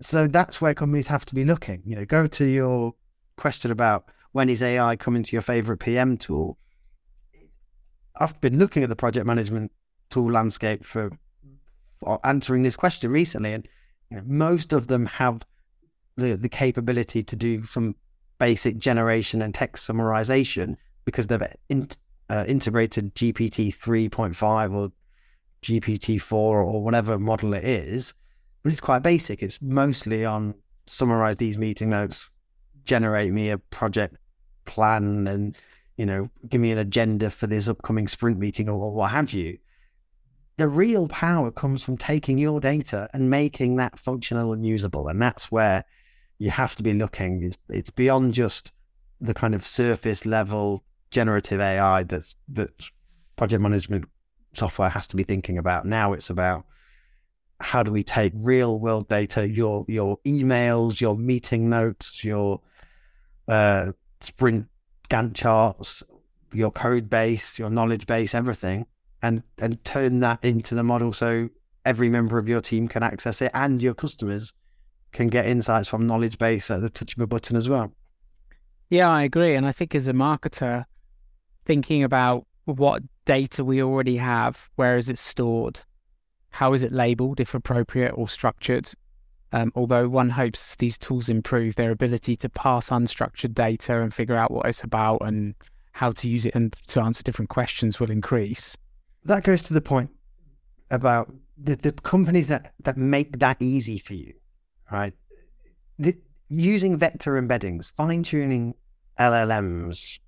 [0.00, 1.82] so that's where companies have to be looking.
[1.84, 2.94] You know, go to your
[3.36, 6.58] question about when is AI coming to your favorite PM tool.
[8.18, 9.72] I've been looking at the project management
[10.08, 11.10] tool landscape for,
[11.98, 13.68] for answering this question recently, and
[14.10, 15.44] you know, most of them have
[16.16, 17.94] the the capability to do some
[18.38, 21.88] basic generation and text summarization because they've in,
[22.28, 24.92] uh, integrated GPT 3.5 or
[25.62, 28.14] GPT 4 or whatever model it is
[28.62, 29.42] but it's quite basic.
[29.42, 30.54] It's mostly on
[30.86, 32.28] summarize these meeting notes,
[32.84, 34.16] generate me a project
[34.64, 35.56] plan, and
[35.96, 39.58] you know, give me an agenda for this upcoming sprint meeting or, what have you.
[40.56, 45.20] The real power comes from taking your data and making that functional and usable, and
[45.20, 45.84] that's where
[46.38, 47.42] you have to be looking.
[47.42, 48.72] It's it's beyond just
[49.20, 52.70] the kind of surface level generative AI that's that
[53.36, 54.06] project management
[54.54, 55.86] software has to be thinking about.
[55.86, 56.64] Now it's about
[57.60, 62.60] how do we take real world data, your your emails, your meeting notes, your
[63.48, 64.66] uh, sprint
[65.08, 66.02] Gantt charts,
[66.52, 68.86] your code base, your knowledge base, everything,
[69.22, 71.48] and and turn that into the model so
[71.84, 74.52] every member of your team can access it and your customers
[75.12, 77.92] can get insights from knowledge base at the touch of a button as well.
[78.88, 79.54] Yeah, I agree.
[79.54, 80.84] And I think as a marketer,
[81.64, 85.80] thinking about what data we already have, where is it stored?
[86.50, 88.90] How is it labeled, if appropriate, or structured?
[89.52, 94.36] Um, although one hopes these tools improve their ability to pass unstructured data and figure
[94.36, 95.54] out what it's about and
[95.92, 98.76] how to use it and to answer different questions will increase.
[99.24, 100.10] That goes to the point
[100.90, 104.34] about the, the companies that, that make that easy for you,
[104.90, 105.14] right?
[105.98, 106.16] The,
[106.48, 108.74] using vector embeddings, fine tuning
[109.18, 110.20] LLMs,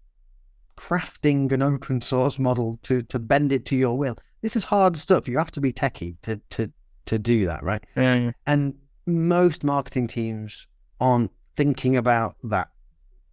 [0.77, 4.97] crafting an open source model to, to bend it to your will this is hard
[4.97, 5.29] stuff.
[5.29, 6.71] You have to be techie to to
[7.07, 7.85] to do that, right?
[7.97, 8.31] Yeah, yeah.
[8.47, 8.75] And
[9.07, 10.67] most marketing teams
[11.01, 12.69] aren't thinking about that,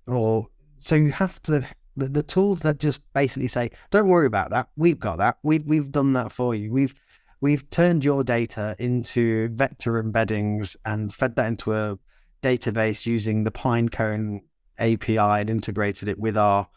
[0.08, 0.48] or
[0.80, 1.65] so you have to.
[1.98, 4.69] The, the tools that just basically say, "Don't worry about that.
[4.78, 5.38] We've got that.
[5.43, 6.72] We've we've done that for you.
[6.72, 6.93] We've
[7.41, 11.98] we've turned your data into vector embeddings and fed that into a
[12.41, 14.41] database using the Pinecone
[14.78, 16.67] API and integrated it with our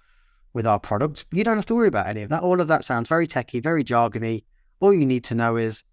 [0.53, 1.25] with our product.
[1.33, 2.43] You don't have to worry about any of that.
[2.43, 4.45] All of that sounds very techy, very jargony.
[4.81, 5.85] All you need to know is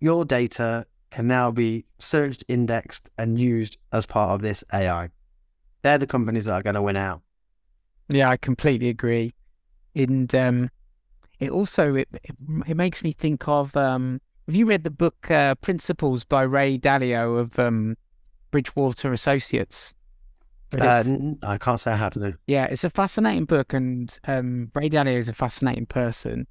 [0.00, 5.10] your data can now be searched, indexed, and used as part of this AI.
[5.82, 7.22] They're the companies that are going to win out.
[8.08, 9.32] Yeah, I completely agree.
[9.94, 10.70] And um,
[11.38, 15.54] it also it, it, makes me think of um, have you read the book uh,
[15.56, 17.96] Principles by Ray Dalio of um,
[18.50, 19.92] Bridgewater Associates?
[20.80, 21.02] Uh,
[21.42, 22.32] I can't say I have no.
[22.46, 26.46] Yeah, it's a fascinating book, and um, Ray Dalio is a fascinating person,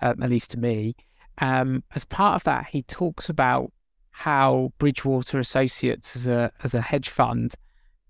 [0.00, 0.96] um, at least to me.
[1.38, 3.72] Um, as part of that, he talks about
[4.10, 7.54] how Bridgewater Associates, as a as a hedge fund,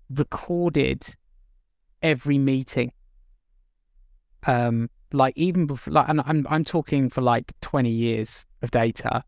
[0.09, 1.15] recorded
[2.01, 2.91] every meeting.
[4.45, 9.23] Um, like even before, like, and I'm I'm talking for like 20 years of data.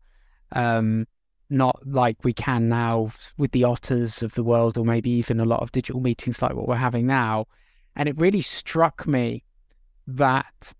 [0.52, 1.06] Um,
[1.50, 5.44] not like we can now with the otters of the world, or maybe even a
[5.44, 7.46] lot of digital meetings like what we're having now.
[7.96, 9.44] And it really struck me
[10.06, 10.72] that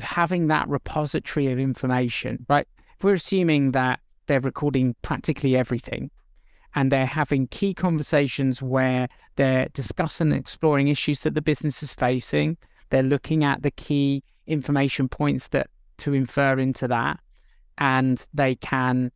[0.00, 2.66] having that repository of information, right?
[2.96, 6.10] If we're assuming that they're recording practically everything
[6.74, 11.94] and they're having key conversations where they're discussing and exploring issues that the business is
[11.94, 12.56] facing,
[12.90, 15.68] they're looking at the key information points that
[15.98, 17.20] to infer into that
[17.78, 19.10] and they can,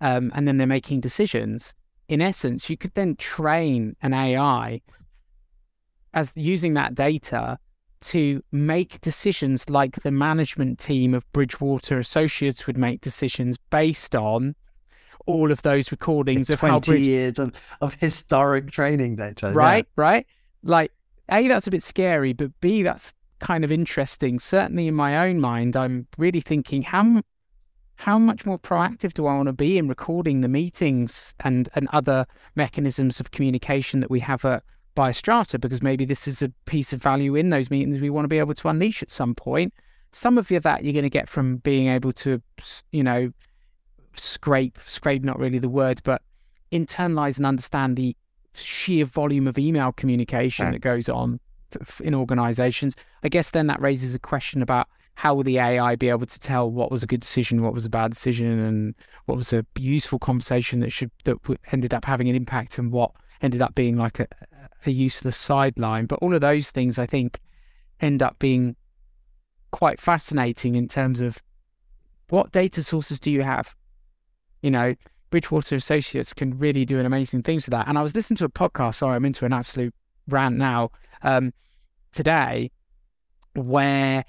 [0.00, 1.74] um, and then they're making decisions.
[2.08, 4.80] In essence, you could then train an AI
[6.14, 7.58] as using that data
[8.00, 14.54] to make decisions like the management team of Bridgewater Associates would make decisions based on
[15.26, 19.50] all of those recordings of 20 how Bridge, years of, of historic training data.
[19.52, 20.26] right, right.
[20.62, 20.92] Like
[21.30, 24.38] a, that's a bit scary, but b, that's kind of interesting.
[24.38, 27.22] Certainly in my own mind, I'm really thinking how
[27.96, 31.88] how much more proactive do I want to be in recording the meetings and and
[31.92, 34.62] other mechanisms of communication that we have at
[34.96, 35.60] Biostrata?
[35.60, 38.38] Because maybe this is a piece of value in those meetings we want to be
[38.38, 39.72] able to unleash at some point.
[40.12, 42.40] Some of that you're going to get from being able to,
[42.92, 43.32] you know,
[44.14, 46.22] scrape scrape not really the word, but
[46.72, 48.16] internalize and understand the
[48.54, 51.40] sheer volume of email communication that goes on
[52.00, 52.94] in organizations.
[53.22, 56.38] I guess then that raises a question about how will the AI be able to
[56.38, 58.94] tell what was a good decision, what was a bad decision, and
[59.24, 61.38] what was a useful conversation that should that
[61.72, 64.28] ended up having an impact, and what ended up being like a,
[64.84, 66.04] a useless sideline.
[66.04, 67.40] But all of those things, I think,
[67.98, 68.76] end up being
[69.70, 71.42] quite fascinating in terms of
[72.28, 73.74] what data sources do you have?
[74.60, 74.94] You know,
[75.30, 77.88] Bridgewater Associates can really do an amazing things with that.
[77.88, 78.96] And I was listening to a podcast.
[78.96, 79.94] Sorry, I'm into an absolute
[80.28, 80.90] rant now.
[81.22, 81.54] Um,
[82.12, 82.70] today,
[83.54, 84.24] where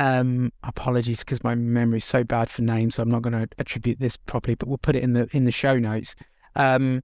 [0.00, 3.46] um, apologies because my memory is so bad for names, so I'm not going to
[3.58, 6.16] attribute this properly, but we'll put it in the in the show notes.
[6.56, 7.02] Um,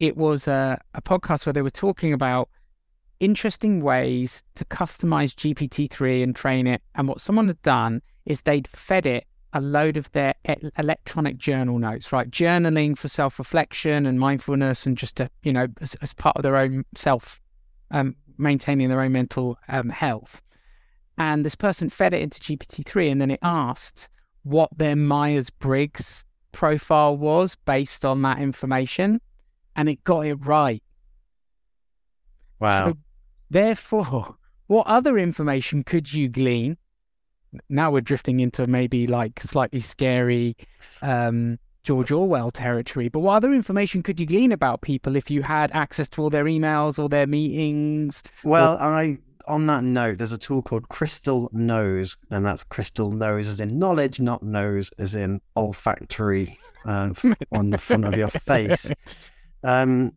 [0.00, 2.48] it was a, a podcast where they were talking about
[3.20, 6.82] interesting ways to customize GPT-3 and train it.
[6.96, 10.34] And what someone had done is they'd fed it a load of their
[10.76, 12.28] electronic journal notes, right?
[12.28, 16.42] Journaling for self reflection and mindfulness, and just to, you know, as, as part of
[16.42, 17.40] their own self,
[17.92, 20.42] um, maintaining their own mental um, health.
[21.18, 24.08] And this person fed it into GPT-3 and then it asked
[24.42, 29.20] what their Myers Briggs profile was based on that information.
[29.76, 30.82] And it got it right.
[32.60, 32.86] Wow.
[32.86, 32.98] So,
[33.50, 36.76] therefore, what other information could you glean
[37.68, 40.56] now we're drifting into maybe like slightly scary
[41.02, 43.08] um, George Orwell territory.
[43.08, 46.30] But what other information could you glean about people if you had access to all
[46.30, 48.22] their emails or their meetings?
[48.44, 48.80] Well, or...
[48.80, 49.18] I
[49.48, 53.78] on that note, there's a tool called Crystal Knows, and that's Crystal Knows as in
[53.78, 57.12] knowledge, not nose as in olfactory uh,
[57.52, 58.90] on the front of your face.
[59.64, 60.12] Um,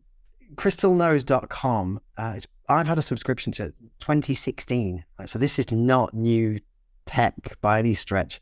[0.54, 2.00] crystalknows.com.
[2.16, 5.04] Uh, I've had a subscription to it 2016.
[5.26, 6.60] So this is not new
[7.06, 8.40] tech by any stretch.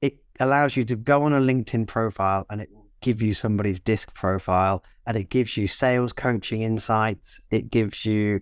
[0.00, 3.80] It allows you to go on a LinkedIn profile and it will give you somebody's
[3.80, 7.40] disc profile and it gives you sales coaching insights.
[7.50, 8.40] It gives you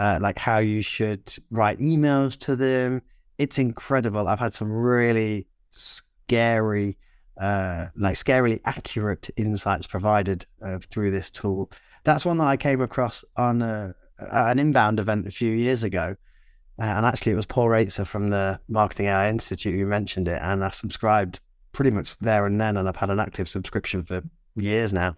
[0.00, 3.02] uh, like how you should write emails to them.
[3.38, 4.28] It's incredible.
[4.28, 6.96] I've had some really scary,
[7.40, 11.70] uh, like scarily accurate insights provided uh, through this tool.
[12.04, 16.16] That's one that I came across on a, an inbound event a few years ago
[16.80, 20.40] uh, and actually, it was Paul Raetzer from the Marketing AI Institute who mentioned it.
[20.40, 21.40] And I subscribed
[21.72, 22.78] pretty much there and then.
[22.78, 24.22] And I've had an active subscription for
[24.56, 25.14] years now.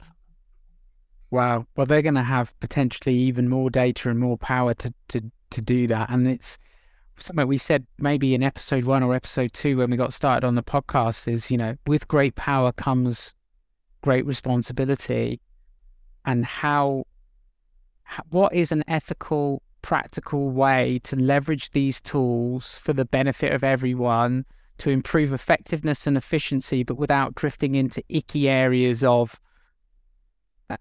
[1.33, 1.67] Wow.
[1.75, 5.61] Well, they're going to have potentially even more data and more power to, to, to
[5.63, 6.11] do that.
[6.11, 6.59] And it's
[7.17, 10.57] something we said maybe in episode one or episode two when we got started on
[10.57, 13.33] the podcast is, you know, with great power comes
[14.03, 15.41] great responsibility.
[16.27, 17.07] And how,
[18.29, 24.45] what is an ethical practical way to leverage these tools for the benefit of everyone
[24.77, 29.41] to improve effectiveness and efficiency, but without drifting into icky areas of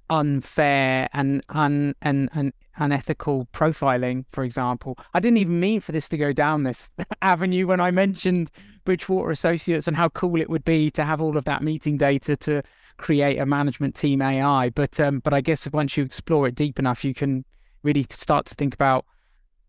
[0.10, 4.98] unfair and un and, and unethical profiling, for example.
[5.14, 8.50] I didn't even mean for this to go down this avenue when I mentioned
[8.86, 12.36] Bridgewater Associates and how cool it would be to have all of that meeting data
[12.38, 12.64] to
[12.98, 14.70] create a management team AI.
[14.70, 17.46] But um, but I guess once you explore it deep enough, you can
[17.84, 19.06] really start to think about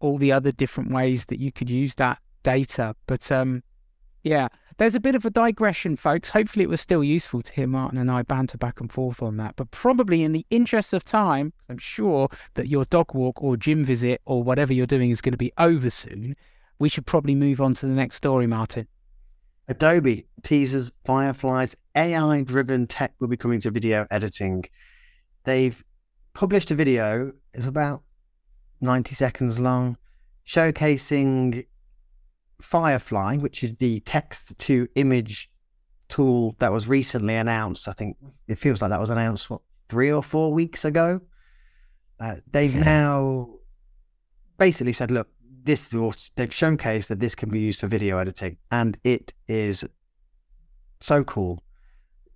[0.00, 2.94] all the other different ways that you could use that data.
[3.06, 3.62] But um,
[4.22, 4.48] yeah,
[4.78, 6.30] there's a bit of a digression, folks.
[6.30, 9.36] Hopefully, it was still useful to hear Martin and I banter back and forth on
[9.38, 9.56] that.
[9.56, 13.84] But probably in the interest of time, I'm sure that your dog walk or gym
[13.84, 16.36] visit or whatever you're doing is going to be over soon.
[16.78, 18.86] We should probably move on to the next story, Martin.
[19.68, 24.64] Adobe teases Firefly's AI driven tech will be coming to video editing.
[25.44, 25.82] They've
[26.34, 27.32] published a video.
[27.54, 28.02] It's about
[28.80, 29.96] 90 seconds long,
[30.46, 31.66] showcasing
[32.62, 35.50] Firefly, which is the text to image
[36.08, 37.88] tool that was recently announced.
[37.88, 38.16] I think
[38.48, 41.20] it feels like that was announced, what, three or four weeks ago?
[42.20, 43.48] Uh, they've now
[44.58, 45.28] basically said, look,
[45.64, 49.84] this they've showcased that this can be used for video editing, and it is
[51.00, 51.62] so cool.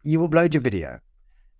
[0.02, 1.00] You upload your video,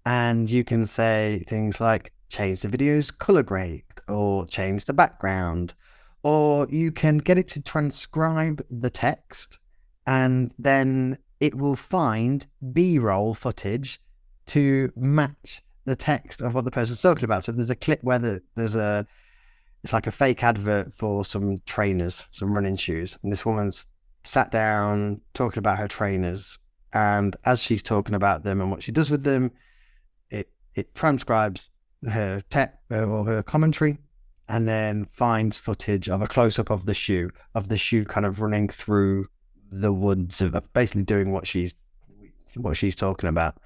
[0.05, 5.75] and you can say things like, change the video's color grade or change the background,
[6.27, 9.61] or you can get it to transcribe the text
[10.09, 14.01] and then it will find B roll footage
[14.47, 17.45] to match the text of what the person's talking about.
[17.45, 19.07] So there's a clip where the, there's a
[19.85, 23.87] it's like a fake advert for some trainers, some running shoes, and this woman's
[24.25, 26.59] sat down talking about her trainers,
[26.93, 29.53] and as she's talking about them and what she does with them,
[30.31, 31.71] it it transcribes
[32.11, 33.99] her tech uh, or her commentary
[34.49, 38.27] and then finds footage of a close up of the shoe, of the shoe kind
[38.27, 39.27] of running through
[39.71, 41.75] the woods of basically doing what she's
[42.55, 43.57] what she's talking about.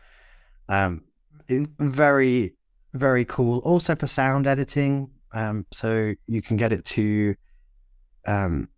[0.68, 1.04] Um,
[1.48, 2.54] very
[2.94, 3.58] very cool.
[3.60, 7.34] Also for sound editing, um, so you can get it to
[8.26, 8.68] um,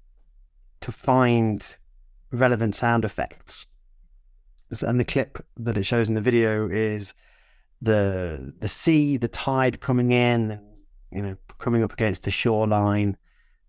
[0.80, 1.76] to find
[2.30, 3.66] relevant sound effects.
[4.82, 7.14] And the clip that it shows in the video is
[7.80, 10.60] the the sea, the tide coming in,
[11.12, 13.16] you know coming up against the shoreline,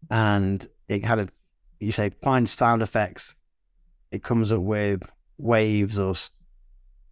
[0.10, 1.32] and it kind of
[1.80, 3.36] you say find sound effects.
[4.12, 5.02] It comes up with
[5.38, 6.14] waves or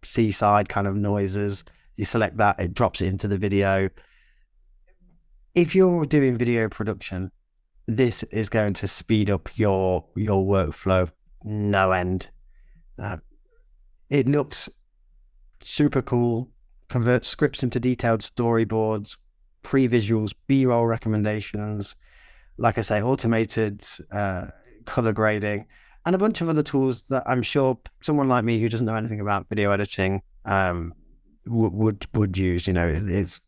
[0.04, 1.64] seaside kind of noises.
[1.96, 3.90] You select that, it drops it into the video.
[5.54, 7.30] If you're doing video production,
[7.86, 11.10] this is going to speed up your your workflow
[11.44, 12.28] no end.
[12.98, 13.18] Uh,
[14.10, 14.68] it looks
[15.62, 16.50] super cool.
[16.88, 19.16] Converts scripts into detailed storyboards,
[19.62, 21.96] pre-visuals, B-roll recommendations.
[22.58, 24.48] Like I say, automated uh,
[24.84, 25.66] color grading,
[26.04, 28.96] and a bunch of other tools that I'm sure someone like me who doesn't know
[28.96, 30.94] anything about video editing um,
[31.46, 32.66] would would would use.
[32.66, 33.40] You know, it's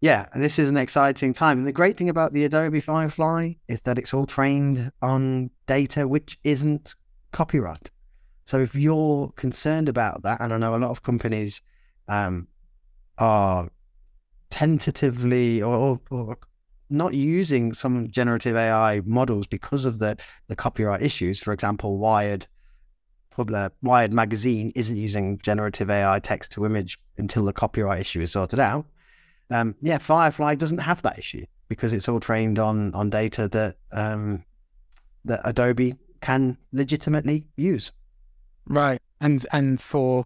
[0.00, 1.58] yeah, this is an exciting time.
[1.58, 6.06] And the great thing about the Adobe Firefly is that it's all trained on data
[6.06, 6.94] which isn't
[7.32, 7.90] copyright.
[8.44, 11.60] So if you're concerned about that, and I know a lot of companies
[12.08, 12.46] um,
[13.18, 13.68] are
[14.50, 16.38] tentatively or, or,
[16.88, 20.16] not using some generative AI models because of the,
[20.46, 21.40] the copyright issues.
[21.40, 22.46] For example, Wired
[23.82, 28.60] Wired magazine isn't using generative AI text to image until the copyright issue is sorted
[28.60, 28.86] out.
[29.50, 33.76] Um, yeah, Firefly doesn't have that issue because it's all trained on on data that
[33.92, 34.44] um,
[35.24, 37.92] that Adobe can legitimately use.
[38.66, 40.24] Right, and and for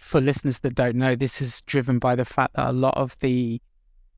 [0.00, 3.16] for listeners that don't know, this is driven by the fact that a lot of
[3.20, 3.60] the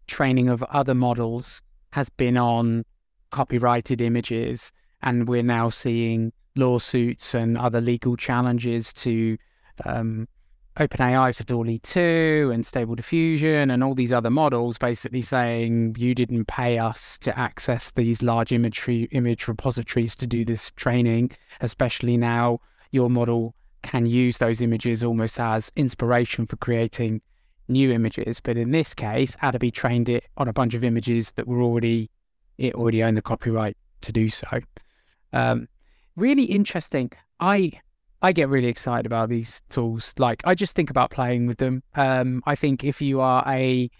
[0.07, 1.61] training of other models
[1.91, 2.85] has been on
[3.31, 4.73] copyrighted images,
[5.03, 9.37] and we're now seeing lawsuits and other legal challenges to
[9.85, 10.29] um,
[10.77, 16.15] OpenAI for DALL-E 2 and Stable Diffusion and all these other models basically saying you
[16.15, 22.17] didn't pay us to access these large imagery, image repositories to do this training, especially
[22.17, 22.61] now
[22.93, 27.21] your model can use those images almost as inspiration for creating
[27.69, 28.41] new images.
[28.41, 32.11] But in this case, Adobe trained it on a bunch of images that were already,
[32.59, 34.47] it already owned the copyright to do so.
[35.33, 35.69] Um,
[36.17, 37.11] really interesting.
[37.41, 37.73] I
[38.25, 40.15] I get really excited about these tools.
[40.17, 41.83] Like I just think about playing with them.
[41.97, 43.91] Um, I think if you are a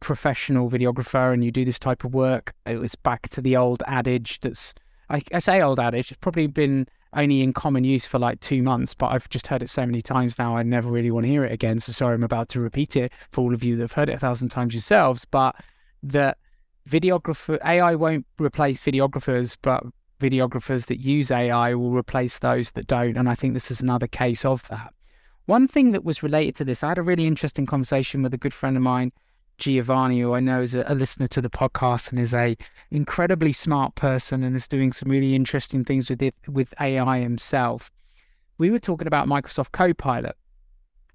[0.00, 4.40] professional videographer and you do this type of work, it's back to the old adage
[4.40, 4.74] that's
[5.08, 6.10] I, I say old adage.
[6.10, 9.62] It's probably been only in common use for like two months, but I've just heard
[9.62, 10.56] it so many times now.
[10.56, 11.80] I never really want to hear it again.
[11.80, 14.14] So sorry, I'm about to repeat it for all of you that have heard it
[14.14, 15.24] a thousand times yourselves.
[15.24, 15.56] But
[16.02, 16.38] that
[16.88, 19.82] videographer AI won't replace videographers, but
[20.20, 23.16] videographers that use AI will replace those that don't.
[23.16, 24.92] And I think this is another case of that.
[25.46, 28.38] One thing that was related to this, I had a really interesting conversation with a
[28.38, 29.12] good friend of mine,
[29.58, 32.56] Giovanni, who I know is a, a listener to the podcast and is a
[32.90, 37.90] incredibly smart person and is doing some really interesting things with it with AI himself.
[38.58, 40.36] We were talking about Microsoft Copilot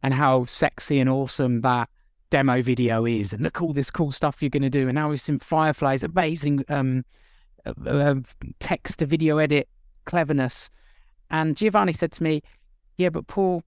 [0.04, 1.90] and how sexy and awesome that
[2.30, 4.88] demo video is, and look all this cool stuff you're going to do.
[4.88, 7.06] And now we've seen Firefly's amazing um,
[7.66, 8.16] uh,
[8.60, 9.68] text to video edit
[10.06, 10.70] cleverness.
[11.30, 12.42] And Giovanni said to me,
[12.98, 13.64] Yeah, but Paul,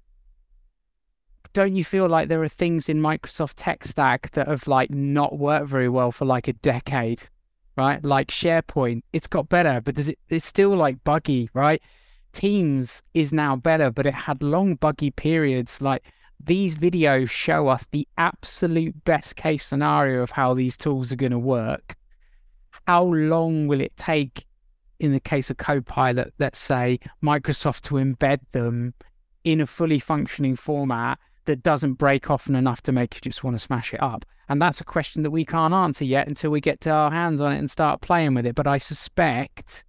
[1.54, 5.38] don't you feel like there are things in Microsoft tech stack that have like not
[5.38, 7.22] worked very well for like a decade,
[7.76, 8.04] right?
[8.04, 11.80] Like SharePoint, it's got better, but does it it's still like buggy, right?
[12.32, 15.80] Teams is now better, but it had long buggy periods.
[15.80, 16.04] Like
[16.38, 21.32] these videos show us the absolute best case scenario of how these tools are going
[21.32, 21.96] to work
[22.86, 24.46] how long will it take
[25.00, 28.94] in the case of Copilot, let's say, Microsoft to embed them
[29.42, 33.54] in a fully functioning format that doesn't break often enough to make you just want
[33.54, 34.24] to smash it up?
[34.48, 37.40] And that's a question that we can't answer yet until we get to our hands
[37.40, 38.54] on it and start playing with it.
[38.54, 39.84] But I suspect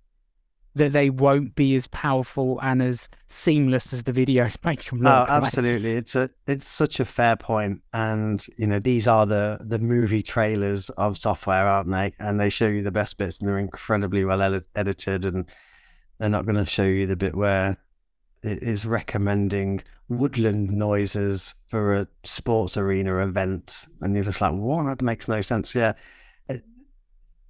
[0.75, 5.09] that they won't be as powerful and as seamless as the videos make them oh,
[5.09, 5.29] look.
[5.29, 5.93] Oh, absolutely!
[5.93, 5.97] Right?
[5.97, 7.81] It's a it's such a fair point.
[7.93, 12.13] and you know these are the the movie trailers of software, aren't they?
[12.19, 15.49] And they show you the best bits, and they're incredibly well ed- edited, and
[16.19, 17.77] they're not going to show you the bit where
[18.45, 24.83] is recommending woodland noises for a sports arena event, and you're just like, what?
[24.85, 25.73] That makes no sense.
[25.73, 25.93] Yeah,
[26.49, 26.55] uh,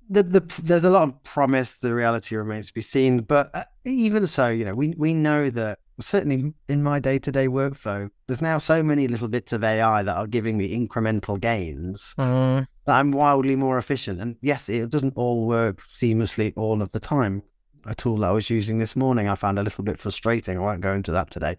[0.10, 1.78] the, the there's a lot of promise.
[1.78, 3.22] The reality remains to be seen.
[3.22, 7.32] But uh, even so, you know, we we know that certainly in my day to
[7.32, 11.40] day workflow, there's now so many little bits of AI that are giving me incremental
[11.40, 12.64] gains Mm-hmm.
[12.86, 14.20] that I'm wildly more efficient.
[14.22, 17.44] And yes, it doesn't all work seamlessly all of the time.
[17.86, 20.58] A tool that I was using this morning, I found a little bit frustrating.
[20.58, 21.58] I won't go into that today.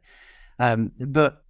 [0.59, 1.45] Um, but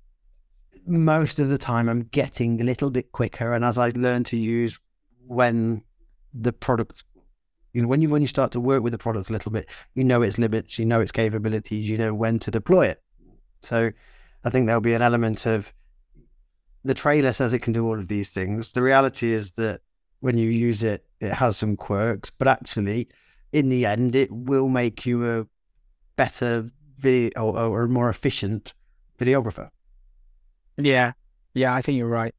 [0.87, 3.53] most of the time, I'm getting a little bit quicker.
[3.53, 4.79] And as I learn to use
[5.27, 5.83] when
[6.35, 7.05] the product,
[7.73, 9.69] you know, when you when you start to work with the product a little bit,
[9.95, 13.03] you know its limits, you know its capabilities, you know when to deploy it.
[13.63, 13.91] So
[14.45, 15.73] I think there'll be an element of
[16.85, 18.73] the trailer says it can do all of these things.
[18.73, 19.81] The reality is that
[20.21, 23.09] when you use it, it has some quirks, but actually,
[23.57, 25.47] in the end, it will make you a
[26.17, 28.75] better video or, a more efficient
[29.19, 29.71] videographer.
[30.77, 31.13] Yeah,
[31.55, 32.35] yeah, I think you're right.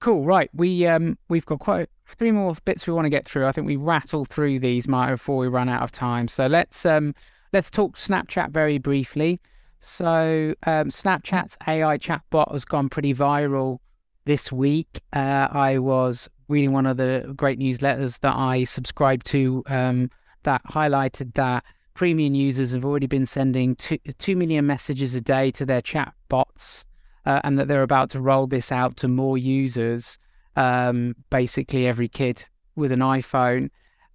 [0.00, 0.50] Cool, right?
[0.52, 3.46] We um we've got quite three more bits we want to get through.
[3.46, 6.28] I think we rattle through these, Martin, before we run out of time.
[6.28, 7.14] So let's um
[7.54, 9.40] let's talk Snapchat very briefly.
[9.80, 13.78] So um, Snapchat's AI chatbot has gone pretty viral
[14.26, 15.00] this week.
[15.14, 20.10] Uh, I was reading one of the great newsletters that I subscribe to um,
[20.42, 21.64] that highlighted that
[21.94, 26.84] premium users have already been sending two, 2 million messages a day to their chatbots
[27.26, 30.18] uh, and that they're about to roll this out to more users,
[30.56, 32.44] um, basically every kid
[32.76, 33.70] with an iPhone.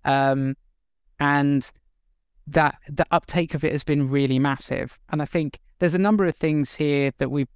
[0.06, 0.56] Um,
[1.20, 1.70] and
[2.48, 5.00] that the uptake of it has been really massive.
[5.10, 7.48] And I think there's a number of things here that we've,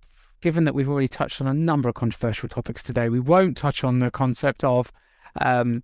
[0.42, 3.84] given that we've already touched on a number of controversial topics today, we won't touch
[3.84, 4.92] on the concept of
[5.42, 5.84] um,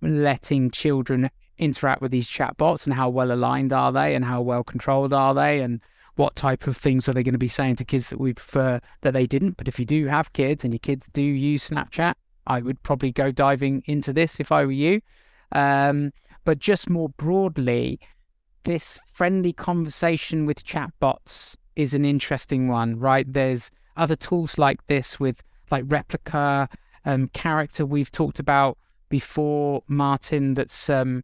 [0.00, 4.64] letting children interact with these chatbots and how well aligned are they and how well
[4.64, 5.80] controlled are they and
[6.16, 8.80] what type of things are they going to be saying to kids that we prefer
[9.02, 9.56] that they didn't.
[9.56, 12.14] But if you do have kids and your kids do use Snapchat,
[12.46, 15.00] I would probably go diving into this if I were you.
[15.52, 16.12] Um,
[16.44, 18.00] but just more broadly,
[18.64, 23.32] this friendly conversation with chatbots is an interesting one, right?
[23.32, 26.68] There's other tools like this with like Replika
[27.04, 28.76] um, character we've talked about
[29.08, 30.54] before, Martin.
[30.54, 31.22] That's um,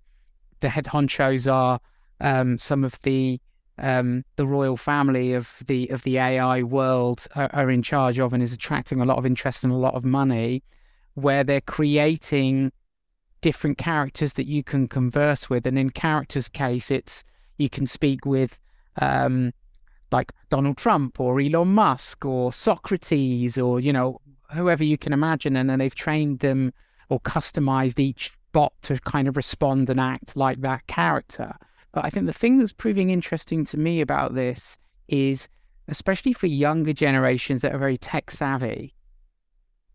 [0.64, 1.78] the head honchos are
[2.20, 3.38] um, some of the
[3.76, 8.32] um, the royal family of the of the AI world are, are in charge of,
[8.32, 10.62] and is attracting a lot of interest and a lot of money,
[11.14, 12.72] where they're creating
[13.42, 17.24] different characters that you can converse with, and in characters' case, it's
[17.58, 18.58] you can speak with
[19.02, 19.52] um,
[20.10, 24.20] like Donald Trump or Elon Musk or Socrates or you know
[24.52, 26.72] whoever you can imagine, and then they've trained them
[27.10, 31.52] or customized each bot to kind of respond and act like that character.
[31.92, 34.78] But I think the thing that's proving interesting to me about this
[35.08, 35.48] is,
[35.88, 38.94] especially for younger generations that are very tech savvy,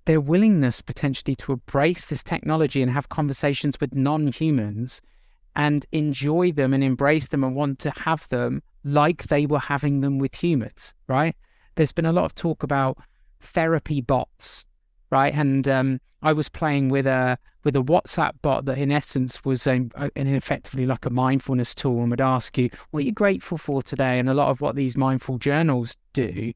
[0.05, 5.01] their willingness potentially to embrace this technology and have conversations with non humans
[5.55, 10.01] and enjoy them and embrace them and want to have them like they were having
[10.01, 11.35] them with humans, right?
[11.75, 12.97] There's been a lot of talk about
[13.39, 14.65] therapy bots,
[15.11, 15.33] right?
[15.33, 19.67] And um, I was playing with a with a WhatsApp bot that, in essence, was
[19.67, 23.57] a, an effectively like a mindfulness tool and would ask you, "What are you grateful
[23.57, 26.53] for today?" And a lot of what these mindful journals do.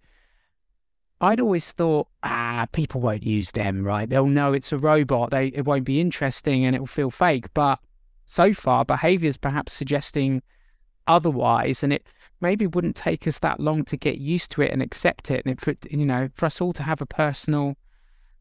[1.22, 4.10] I'd always thought, ah, people won't use them, right?
[4.10, 5.32] They'll know it's a robot.
[5.32, 7.54] They it won't be interesting and it will feel fake.
[7.54, 7.80] But
[8.26, 10.42] so far, behavior is perhaps suggesting
[11.08, 12.06] otherwise, and it
[12.42, 15.46] maybe wouldn't take us that long to get used to it and accept it.
[15.46, 17.78] And it, you know, for us all to have a personal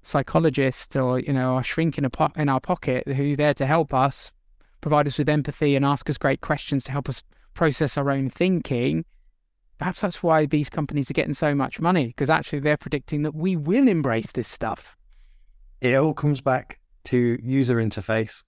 [0.03, 3.67] psychologist or you know, a shrink in a po- in our pocket who's there to
[3.67, 4.33] help us,
[4.81, 7.23] provide us with empathy, and ask us great questions to help us
[7.55, 9.05] process our own thinking.
[9.79, 13.35] Perhaps that's why these companies are getting so much money because actually they're predicting that
[13.35, 14.97] we will embrace this stuff.
[15.81, 18.43] It all comes back to user interface.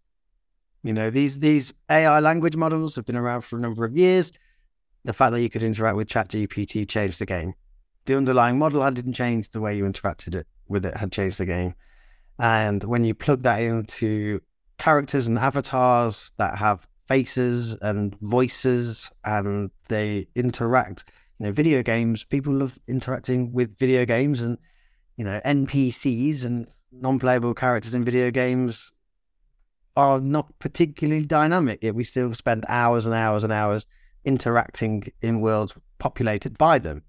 [0.82, 4.32] You know, these these AI language models have been around for a number of years.
[5.04, 7.54] The fact that you could interact with ChatGPT changed the game.
[8.06, 9.52] The underlying model hadn't changed.
[9.52, 11.74] The way you interacted it with it had changed the game.
[12.38, 14.40] And when you plug that into
[14.78, 21.04] characters and avatars that have faces and voices and they interact,
[21.38, 24.58] you know, video games, people love interacting with video games and,
[25.16, 28.90] you know, NPCs and non playable characters in video games
[29.96, 31.80] are not particularly dynamic.
[31.82, 33.86] Yet we still spend hours and hours and hours
[34.24, 37.02] interacting in worlds populated by them.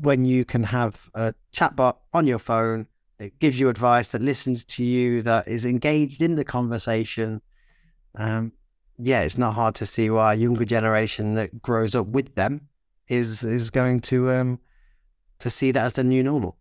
[0.00, 2.88] When you can have a chatbot on your phone,
[3.18, 7.40] it gives you advice, that listens to you, that is engaged in the conversation.
[8.16, 8.52] Um,
[8.98, 12.68] yeah, it's not hard to see why a younger generation that grows up with them
[13.06, 14.58] is is going to um
[15.38, 16.56] to see that as the new normal.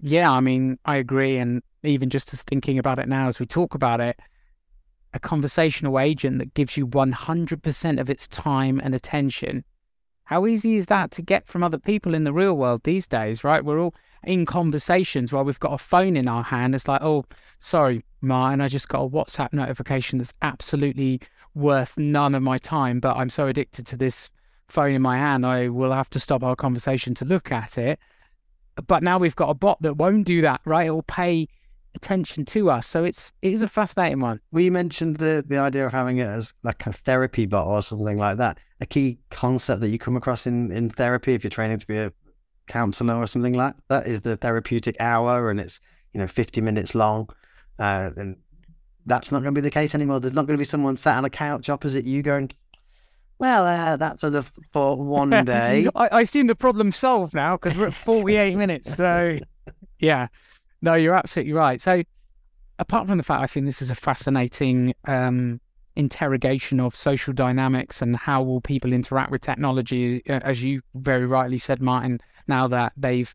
[0.00, 1.38] Yeah, I mean, I agree.
[1.38, 4.18] And even just as thinking about it now as we talk about it,
[5.14, 9.64] a conversational agent that gives you 100% of its time and attention.
[10.32, 13.44] How easy is that to get from other people in the real world these days,
[13.44, 13.62] right?
[13.62, 16.74] We're all in conversations while we've got a phone in our hand.
[16.74, 17.26] It's like, oh,
[17.58, 21.20] sorry, Martin, I just got a WhatsApp notification that's absolutely
[21.54, 24.30] worth none of my time, but I'm so addicted to this
[24.68, 27.98] phone in my hand, I will have to stop our conversation to look at it.
[28.86, 30.86] But now we've got a bot that won't do that, right?
[30.86, 31.46] It will pay
[31.94, 32.86] attention to us.
[32.86, 34.40] So it's it is a fascinating one.
[34.50, 37.82] Well, you mentioned the the idea of having it as like a therapy bot or
[37.82, 38.58] something like that.
[38.80, 41.98] A key concept that you come across in in therapy if you're training to be
[41.98, 42.12] a
[42.66, 45.80] counselor or something like that is the therapeutic hour, and it's
[46.12, 47.28] you know 50 minutes long.
[47.78, 48.36] Uh, and
[49.06, 50.20] that's not going to be the case anymore.
[50.20, 52.50] There's not going to be someone sat on a couch opposite you going,
[53.38, 55.88] well, uh, that's enough for one day.
[55.94, 58.94] I, I assume the problem solved now because we're at 48 minutes.
[58.94, 59.38] So,
[59.98, 60.28] yeah,
[60.82, 61.80] no, you're absolutely right.
[61.80, 62.02] So,
[62.78, 65.60] apart from the fact I think this is a fascinating um,
[65.96, 71.26] interrogation of social dynamics and how will people interact with technology, uh, as you very
[71.26, 73.34] rightly said, Martin, now that they've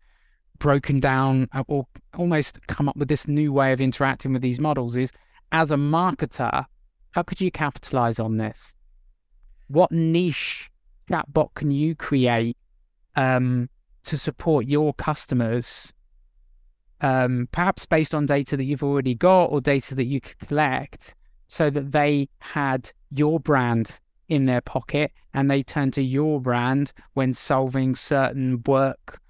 [0.60, 1.88] broken down uh, or
[2.18, 5.12] almost come up with this new way of interacting with these models, is
[5.52, 6.66] as a marketer,
[7.12, 8.74] how could you capitalize on this?
[9.68, 10.70] what niche
[11.10, 12.58] chatbot can you create
[13.16, 13.70] um,
[14.04, 15.94] to support your customers,
[17.02, 21.16] um, perhaps based on data that you've already got or data that you could collect,
[21.48, 26.92] so that they had your brand in their pocket and they turn to your brand
[27.14, 29.22] when solving certain work,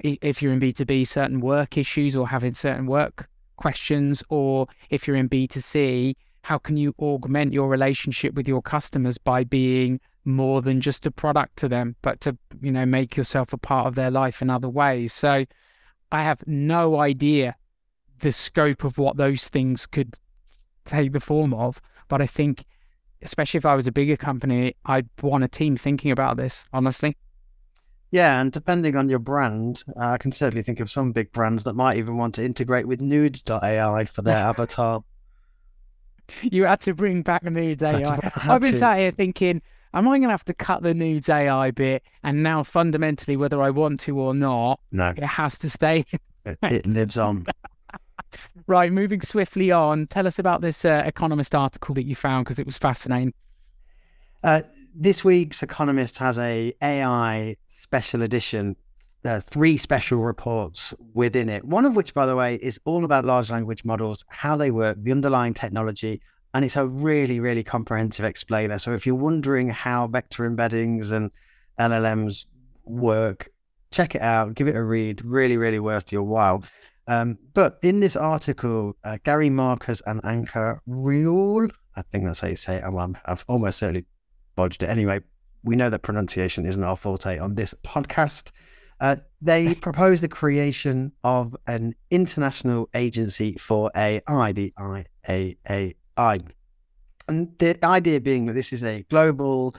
[0.00, 5.16] if you're in B2B, certain work issues or having certain work questions, or if you're
[5.16, 10.80] in B2C, how can you augment your relationship with your customers by being more than
[10.80, 14.10] just a product to them, but to, you know, make yourself a part of their
[14.10, 15.12] life in other ways.
[15.12, 15.44] So
[16.14, 17.56] I have no idea
[18.20, 20.14] the scope of what those things could
[20.84, 21.82] take the form of.
[22.08, 22.64] But I think,
[23.22, 27.16] especially if I was a bigger company, I'd want a team thinking about this, honestly.
[28.12, 31.64] Yeah, and depending on your brand, uh, I can certainly think of some big brands
[31.64, 35.02] that might even want to integrate with Nudes.ai for their avatar
[36.42, 38.32] you had to bring back the nudes AI.
[38.36, 38.78] I've been to.
[38.78, 39.62] sat here thinking,
[39.94, 42.02] am I going to have to cut the nudes AI bit?
[42.22, 46.04] And now, fundamentally, whether I want to or not, no, it has to stay.
[46.44, 47.46] it, it lives on.
[48.66, 50.06] right, moving swiftly on.
[50.06, 53.34] Tell us about this uh, Economist article that you found because it was fascinating.
[54.42, 54.62] Uh,
[54.94, 58.76] this week's Economist has a AI special edition
[59.24, 61.64] uh, three special reports within it.
[61.64, 64.98] One of which, by the way, is all about large language models, how they work,
[65.00, 66.20] the underlying technology,
[66.54, 68.78] and it's a really, really comprehensive explainer.
[68.78, 71.32] So if you're wondering how vector embeddings and
[71.80, 72.46] LLMs
[72.84, 73.50] work,
[73.90, 75.24] check it out, give it a read.
[75.24, 76.62] Really, really worth your while.
[77.08, 82.48] Um, but in this article, uh, Gary Marcus and Anka Reuel, I think that's how
[82.48, 82.84] you say it.
[82.84, 84.04] I'm, I've almost certainly
[84.56, 84.88] bodged it.
[84.88, 85.20] Anyway,
[85.64, 88.52] we know that pronunciation isn't our forte on this podcast.
[89.00, 95.96] Uh, they propose the creation of an international agency for AI, the IAAI.
[97.28, 99.74] And the idea being that this is a global,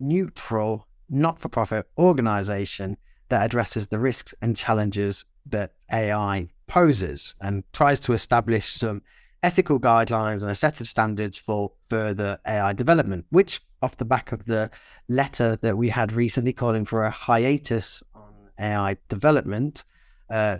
[0.00, 2.96] neutral, not for profit organization
[3.28, 9.02] that addresses the risks and challenges that AI poses and tries to establish some
[9.42, 14.32] ethical guidelines and a set of standards for further AI development, which, off the back
[14.32, 14.70] of the
[15.08, 19.84] letter that we had recently calling for a hiatus on AI development
[20.30, 20.58] uh,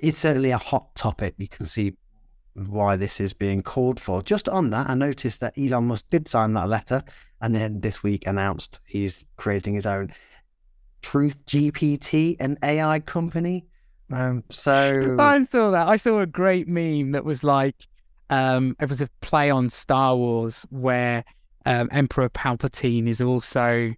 [0.00, 1.34] is certainly a hot topic.
[1.36, 1.94] You can see
[2.54, 4.22] why this is being called for.
[4.22, 7.02] Just on that, I noticed that Elon Musk did sign that letter
[7.40, 10.12] and then this week announced he's creating his own
[11.02, 13.64] Truth GPT, an AI company.
[14.12, 15.88] Um, so I saw that.
[15.88, 17.74] I saw a great meme that was like,
[18.28, 21.24] um, it was a play on Star Wars where
[21.64, 23.94] um, Emperor Palpatine is also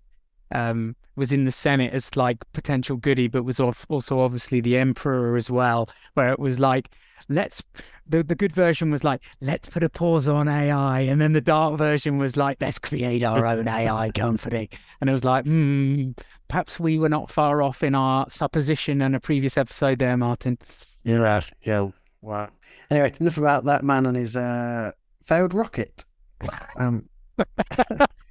[0.54, 5.36] um, was in the Senate as like potential goody, but was also obviously the emperor
[5.36, 6.90] as well, where it was like,
[7.28, 7.62] let's
[8.06, 11.00] the, the good version was like, let's put a pause on AI.
[11.00, 14.68] And then the dark version was like, let's create our own AI company.
[15.00, 16.12] And it was like, hmm,
[16.48, 20.58] perhaps we were not far off in our supposition in a previous episode there, Martin.
[21.04, 21.88] Yeah, yeah.
[22.20, 22.50] Wow.
[22.90, 24.92] Anyway, enough about that man and his uh,
[25.22, 26.04] failed rocket.
[26.76, 27.08] Um,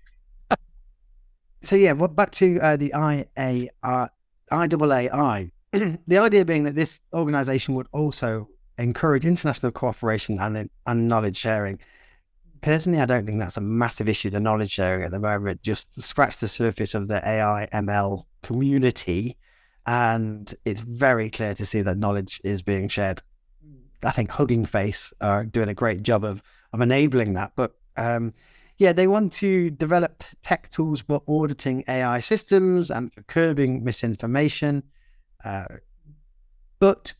[1.61, 3.29] so yeah, well, back to uh, the IAR,
[4.51, 5.51] IAAI.
[5.71, 11.79] the idea being that this organization would also encourage international cooperation and, and knowledge sharing.
[12.61, 15.63] Personally, I don't think that's a massive issue, the knowledge sharing at the moment.
[15.63, 19.37] Just scratch the surface of the AI ML community,
[19.85, 23.21] and it's very clear to see that knowledge is being shared.
[24.03, 26.41] I think Hugging Face are doing a great job of
[26.73, 27.53] of enabling that.
[27.55, 28.33] But um,
[28.81, 34.81] yeah, they want to develop tech tools for auditing AI systems and for curbing misinformation.
[35.45, 35.65] Uh,
[36.79, 37.13] but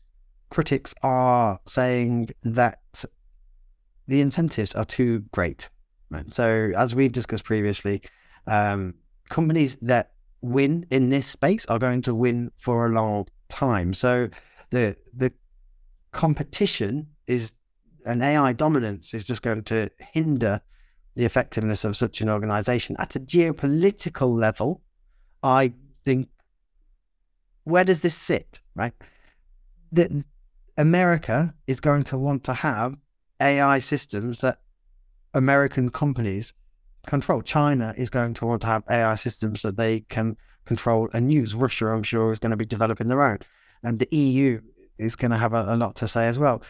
[0.50, 3.04] critics are saying that
[4.08, 5.68] the incentives are too great.
[6.10, 6.34] Right?
[6.34, 8.02] So, as we've discussed previously,
[8.48, 8.94] um,
[9.28, 13.94] companies that win in this space are going to win for a long time.
[13.94, 14.28] So,
[14.70, 15.32] the the
[16.10, 17.52] competition is
[18.04, 20.60] an AI dominance is just going to hinder
[21.14, 22.96] the effectiveness of such an organization.
[22.98, 24.82] At a geopolitical level,
[25.42, 25.72] I
[26.04, 26.28] think,
[27.64, 28.92] where does this sit, right?
[29.92, 30.10] That
[30.78, 32.96] America is going to want to have
[33.40, 34.58] AI systems that
[35.34, 36.54] American companies
[37.06, 37.42] control.
[37.42, 41.54] China is going to want to have AI systems that they can control and use.
[41.54, 43.38] Russia, I'm sure, is going to be developing their own.
[43.82, 44.60] And the EU
[44.98, 46.62] is going to have a, a lot to say as well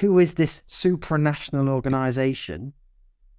[0.00, 2.72] who is this supranational organization?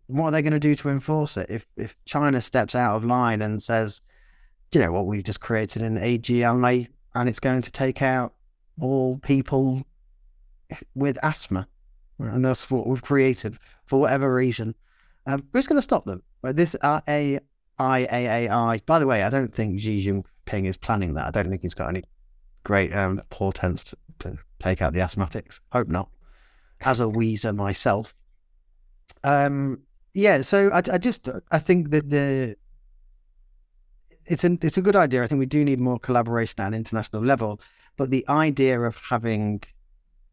[0.10, 1.48] What are they going to do to enforce it?
[1.50, 4.02] If if China steps out of line and says,
[4.74, 8.34] you know what, we've just created an AGLA and it's going to take out
[8.82, 9.86] all people
[10.96, 11.68] with asthma,
[12.18, 14.76] and that's what we've created for whatever reason.
[15.28, 16.24] Um, who's going to stop them?
[16.42, 17.02] But this uh.
[17.78, 21.28] By the way, I don't think Xi Jinping is planning that.
[21.28, 22.04] I don't think he's got any
[22.64, 25.60] great um, portents to, to take out the asthmatics.
[25.72, 26.10] Hope not
[26.82, 28.14] as a wheezer myself.
[29.24, 29.82] Um,
[30.14, 32.56] yeah, so I, I just I think that the
[34.26, 35.24] it's a it's a good idea.
[35.24, 37.60] I think we do need more collaboration at an international level,
[37.98, 39.64] but the idea of having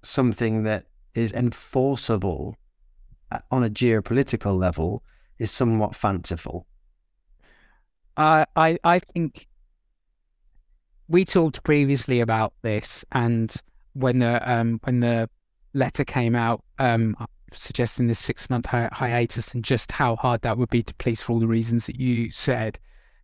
[0.02, 2.56] something that is enforceable
[3.50, 5.02] on a geopolitical level
[5.38, 6.66] is somewhat fanciful.
[8.16, 9.48] I I I think
[11.08, 13.54] we talked previously about this, and
[13.92, 15.28] when the um when the
[15.74, 17.14] letter came out um,
[17.52, 21.20] suggesting this six month hi- hiatus and just how hard that would be to police
[21.20, 22.78] for all the reasons that you said.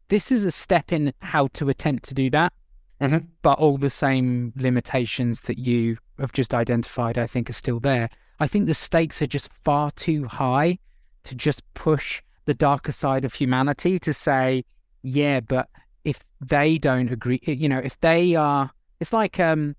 [0.08, 2.52] This is a step in how to attempt to do that,
[3.00, 3.26] mm-hmm.
[3.42, 8.08] but all the same limitations that you have just identified, I think, are still there.
[8.38, 10.78] I think the stakes are just far too high
[11.24, 14.64] to just push the darker side of humanity to say,
[15.02, 15.68] yeah, but
[16.04, 18.70] if they don't agree, you know, if they are,
[19.00, 19.76] it's like um,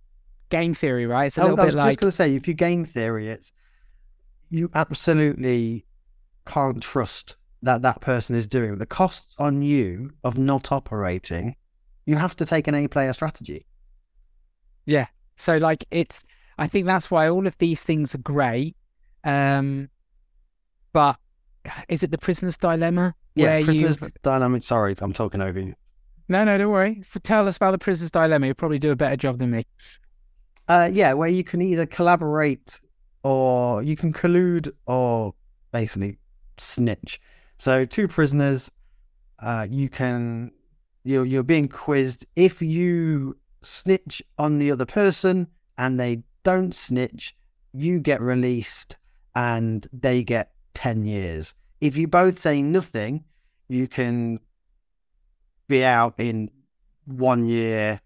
[0.49, 1.25] game theory, right?
[1.25, 2.85] It's a oh, little I was bit just like going to say, if you game
[2.85, 3.51] theory, it's
[4.53, 5.83] you absolutely
[6.45, 8.77] can't trust that that person is doing.
[8.77, 11.55] The costs on you of not operating,
[12.05, 13.65] you have to take an A player strategy.
[14.85, 15.07] Yeah.
[15.37, 16.23] So like it's
[16.59, 18.75] I think that's why all of these things are great.
[19.23, 19.89] Um
[20.91, 21.17] but
[21.89, 23.15] is it the prisoner's dilemma?
[23.33, 24.09] Yeah, prisoner's you...
[24.21, 24.61] dilemma.
[24.61, 25.73] Sorry, I'm talking over you.
[26.29, 27.01] No, no, don't worry.
[27.23, 28.45] tell us about the prisoner's dilemma.
[28.45, 29.65] You'll probably do a better job than me.
[30.67, 32.79] Uh, yeah, where you can either collaborate
[33.24, 35.34] or you can collude or
[35.71, 36.17] basically
[36.57, 37.19] snitch.
[37.57, 38.71] So two prisoners,
[39.39, 40.51] uh, you can
[41.03, 42.26] you're you're being quizzed.
[42.36, 45.47] If you snitch on the other person
[45.78, 47.36] and they don't snitch,
[47.74, 48.97] you get released
[49.36, 51.55] and they get ten years.
[51.82, 53.24] If you both say nothing,
[53.67, 54.39] you can
[55.67, 56.51] be out in
[57.05, 58.01] one year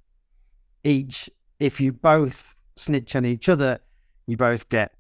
[0.84, 3.80] each if you both snitch on each other,
[4.26, 4.94] you both get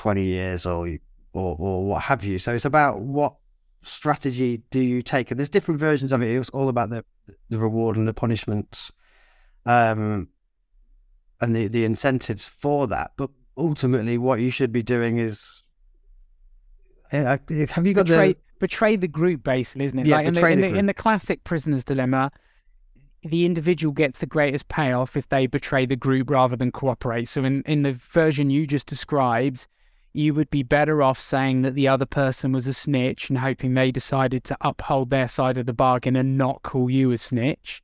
[0.00, 0.88] 20 years or,
[1.34, 2.38] or, or what have you.
[2.38, 3.34] So it's about what
[3.82, 5.30] strategy do you take?
[5.30, 6.34] And there's different versions of it.
[6.34, 7.04] It's all about the,
[7.50, 8.90] the reward and the punishments
[9.66, 10.28] um,
[11.42, 13.10] and the, the incentives for that.
[13.18, 13.28] But
[13.58, 15.64] ultimately, what you should be doing is
[17.10, 20.06] have you got betray, the betray the group basically, isn't it?
[20.06, 22.30] Yeah, like in the, the, in, the, in the classic prisoner's dilemma,
[23.22, 27.28] the individual gets the greatest payoff if they betray the group rather than cooperate.
[27.28, 29.68] So in, in the version you just described,
[30.12, 33.74] you would be better off saying that the other person was a snitch and hoping
[33.74, 37.82] they decided to uphold their side of the bargain and not call you a snitch.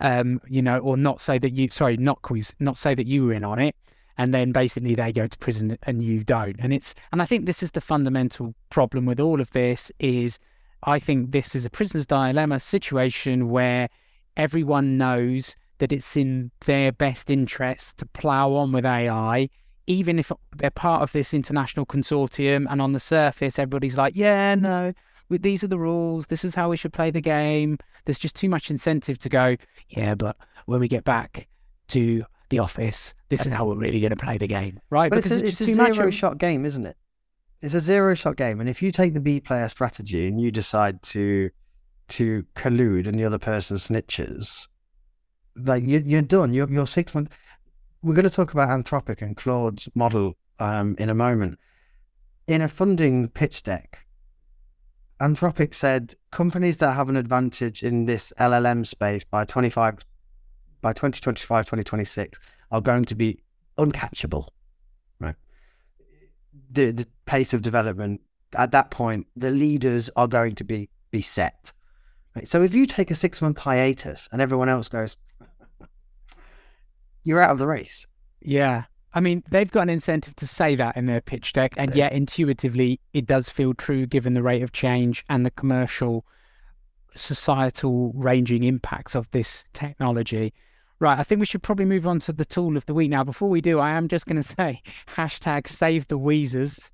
[0.00, 3.06] Um, you know, or not say that you sorry, not call you, not say that
[3.06, 3.74] you were in on it,
[4.16, 6.56] and then basically they go to prison and you don't.
[6.60, 10.38] And it's and I think this is the fundamental problem with all of this is
[10.84, 13.88] I think this is a prisoner's dilemma situation where
[14.36, 19.48] everyone knows that it's in their best interest to plow on with AI,
[19.88, 22.66] even if they're part of this international consortium.
[22.70, 24.92] And on the surface, everybody's like, yeah, no,
[25.30, 26.26] these are the rules.
[26.26, 27.78] This is how we should play the game.
[28.04, 29.56] There's just too much incentive to go,
[29.88, 30.36] yeah, but
[30.66, 31.48] when we get back
[31.88, 35.10] to the office, this is how we're really going to play the game, right?
[35.10, 36.14] But because it's a, it's, it's a zero much...
[36.14, 36.96] shot game, isn't it?
[37.60, 38.60] It's a zero shot game.
[38.60, 41.50] And if you take the B player strategy and you decide to
[42.08, 44.66] to collude and the other person snitches,
[45.56, 46.54] like you, you're done.
[46.54, 47.36] You're, you're six months.
[48.02, 51.58] We're going to talk about Anthropic and Claude's model um, in a moment.
[52.46, 54.06] In a funding pitch deck,
[55.20, 59.98] Anthropic said companies that have an advantage in this LLM space by 25
[60.80, 62.38] by 2025 2026
[62.70, 63.40] are going to be
[63.78, 64.46] uncatchable
[65.18, 65.34] right
[66.70, 68.20] the the pace of development
[68.54, 71.72] at that point the leaders are going to be be set
[72.36, 72.46] right?
[72.46, 75.16] so if you take a 6 month hiatus and everyone else goes
[77.28, 78.06] you're out of the race
[78.40, 78.84] Yeah.
[79.14, 82.12] I mean, they've got an incentive to say that in their pitch deck, and yet
[82.12, 86.26] intuitively, it does feel true given the rate of change and the commercial,
[87.14, 90.52] societal ranging impacts of this technology.
[91.00, 93.24] Right, I think we should probably move on to the tool of the week now.
[93.24, 94.82] Before we do, I am just going to say
[95.16, 96.90] hashtag save the Weezers.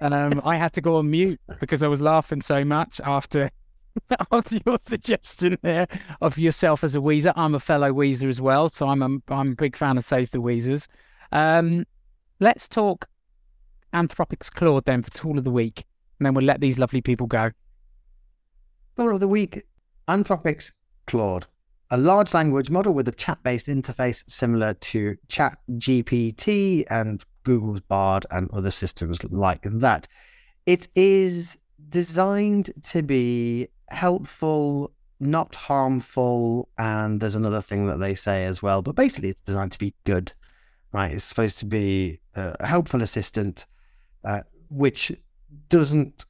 [0.00, 3.50] And um, I had to go on mute because I was laughing so much after
[4.32, 5.86] after your suggestion there
[6.20, 7.32] of yourself as a Weezer.
[7.36, 10.30] I'm a fellow Weezer as well, so I'm a, I'm a big fan of Save
[10.30, 10.88] the Weezers.
[11.32, 11.84] Um,
[12.40, 13.06] let's talk
[13.92, 15.84] Anthropic's Claude then for Tool of the Week,
[16.18, 17.50] and then we'll let these lovely people go.
[18.96, 19.62] Tool of the week
[20.08, 20.72] Anthropic's
[21.06, 21.46] Claude,
[21.90, 27.80] a large language model with a chat based interface similar to Chat GPT and Google's
[27.80, 30.08] Bard and other systems like that.
[30.66, 31.56] It is
[31.88, 38.82] designed to be helpful, not harmful, and there's another thing that they say as well,
[38.82, 40.32] but basically it's designed to be good,
[40.92, 41.12] right?
[41.12, 43.66] It's supposed to be a helpful assistant,
[44.24, 45.12] uh, which
[45.68, 46.26] doesn't,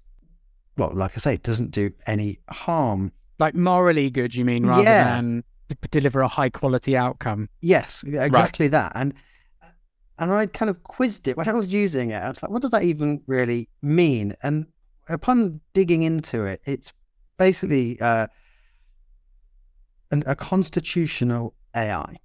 [0.77, 5.15] well, like I say, doesn't do any harm Like morally good, you mean, rather Yeah.
[5.15, 5.45] than
[5.91, 7.49] deliver a high quality outcome?
[7.61, 8.93] Yes, exactly that.
[8.95, 9.15] And
[10.19, 12.17] and I kind of quizzed it when I was using it.
[12.17, 14.35] I was like, what does that even really mean?
[14.43, 14.67] And
[15.09, 16.93] upon digging into it, it's
[17.39, 18.27] basically uh,
[20.11, 22.17] an, a constitutional AI.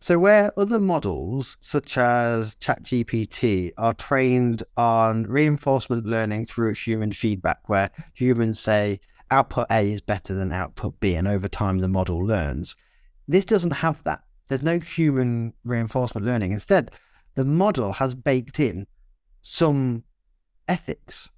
[0.00, 7.68] So where other models, such as ChatGPT, are trained on reinforcement learning through human feedback,
[7.68, 9.00] where humans say
[9.30, 12.76] output A is better than output B, and over time the model learns.
[13.26, 14.20] This doesn't have that.
[14.48, 16.52] There's no human reinforcement learning.
[16.52, 16.90] Instead,
[17.34, 18.86] the model has baked in
[19.40, 20.04] some
[20.68, 21.30] ethics,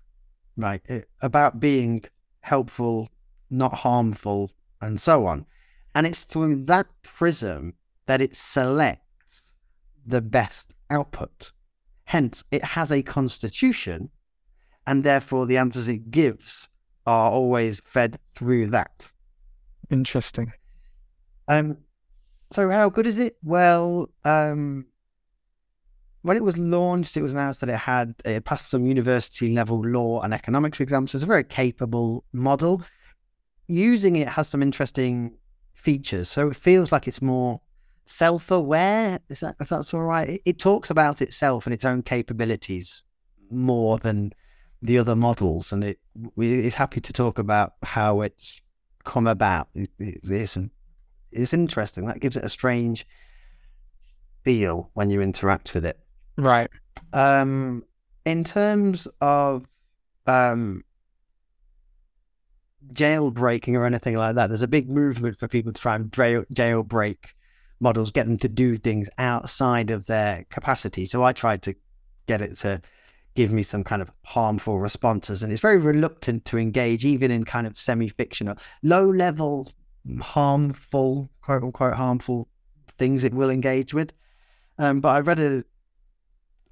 [0.57, 2.05] right, eh, about being
[2.41, 3.09] helpful,
[3.51, 5.47] not harmful, and so on.
[5.95, 7.75] And it's through that prism
[8.07, 9.55] that it selects
[10.05, 11.53] the best output.
[12.05, 14.11] Hence, it has a constitution,
[14.87, 16.69] and therefore the answers it gives
[17.07, 19.11] are always fed through that.
[19.91, 20.53] Interesting.
[21.49, 21.79] Um,
[22.51, 23.37] so how good is it?
[23.43, 24.87] Well, um,
[26.23, 29.81] when it was launched, it was announced that it had it passed some university level
[29.81, 31.13] law and economics exams.
[31.13, 32.83] So it's a very capable model.
[33.69, 35.39] Using it has some interesting
[35.75, 36.29] features.
[36.29, 37.61] So it feels like it's more
[38.05, 39.21] self-aware.
[39.29, 40.29] Is that if that's all right?
[40.29, 43.03] It, it talks about itself and its own capabilities
[43.51, 44.33] more than
[44.83, 45.97] the other models, and
[46.37, 48.61] it's happy to talk about how it's
[49.05, 49.69] come about.
[49.75, 50.59] It, it, it's
[51.33, 52.07] it's interesting.
[52.07, 53.07] That gives it a strange
[54.45, 55.99] feel when you interact with it.
[56.37, 56.69] Right.
[57.13, 57.85] Um,
[58.25, 59.67] in terms of
[60.27, 60.85] um,
[62.93, 67.17] jailbreaking or anything like that, there's a big movement for people to try and jailbreak
[67.81, 71.07] models, get them to do things outside of their capacity.
[71.07, 71.75] So I tried to
[72.27, 72.81] get it to
[73.35, 77.45] give me some kind of harmful responses, and it's very reluctant to engage, even in
[77.45, 79.71] kind of semi-fictional, low-level,
[80.21, 82.49] harmful, quote unquote, harmful
[82.97, 84.15] things it will engage with.
[84.79, 85.65] Um, but I read an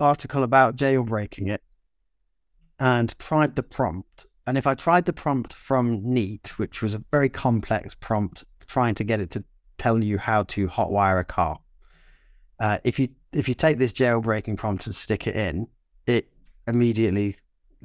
[0.01, 1.63] article about jailbreaking it
[2.79, 4.27] and tried the prompt.
[4.47, 8.95] And if I tried the prompt from Neat, which was a very complex prompt, trying
[8.97, 9.45] to get it to
[9.79, 11.59] tell you how to hotwire a car,
[12.61, 15.67] uh, if you if you take this jailbreaking prompt and stick it in,
[16.07, 16.29] it
[16.67, 17.37] immediately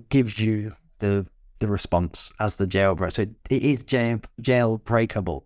[0.10, 1.26] gives you the
[1.60, 3.14] the response as the jailbreak.
[3.14, 5.44] So it, is jail jailbreakable.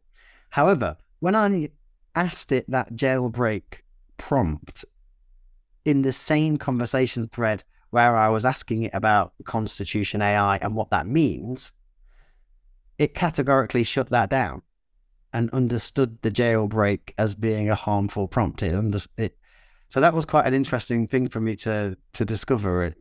[0.49, 1.69] However, when I
[2.15, 3.81] asked it that jailbreak
[4.17, 4.85] prompt
[5.85, 7.63] in the same conversation thread
[7.93, 11.71] where I was asking it about Constitution AI and what that means,
[12.97, 14.63] it categorically shut that down
[15.31, 18.63] and understood the jailbreak as being a harmful prompt.
[18.63, 19.37] It, under, it
[19.89, 22.85] so that was quite an interesting thing for me to to discover.
[22.85, 22.97] It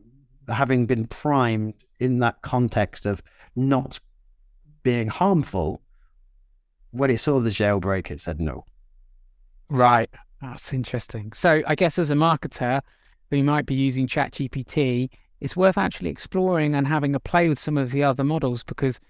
[0.48, 3.22] having been primed in that context of
[3.56, 3.98] not
[4.82, 5.80] being harmful.
[6.90, 8.66] When it saw the jailbreak, it said no.
[9.70, 10.10] Right.
[10.42, 11.32] That's interesting.
[11.32, 12.82] So I guess as a marketer
[13.38, 15.10] who might be using ChatGPT,
[15.40, 19.00] it's worth actually exploring and having a play with some of the other models because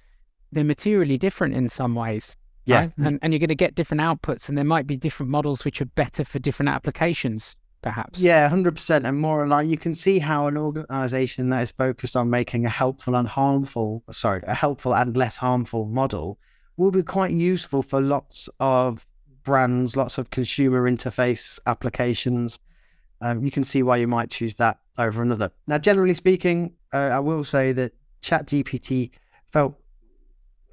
[0.50, 2.36] they're materially different in some ways.
[2.64, 2.80] Yeah.
[2.80, 2.92] right?
[2.98, 5.80] And, and you're going to get different outputs, and there might be different models which
[5.80, 8.20] are better for different applications, perhaps.
[8.20, 12.16] Yeah, hundred percent, and more like you can see how an organization that is focused
[12.16, 16.38] on making a helpful and harmful, sorry, a helpful and less harmful model
[16.76, 19.06] will be quite useful for lots of
[19.42, 22.58] brands, lots of consumer interface applications.
[23.22, 25.50] Um, you can see why you might choose that over another.
[25.68, 29.12] Now, generally speaking, uh, I will say that ChatGPT
[29.50, 29.76] felt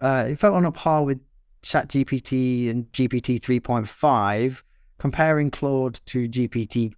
[0.01, 1.19] uh, it felt on a par with
[1.61, 4.63] ChatGPT and GPT 3.5.
[4.97, 6.93] Comparing Claude to GPT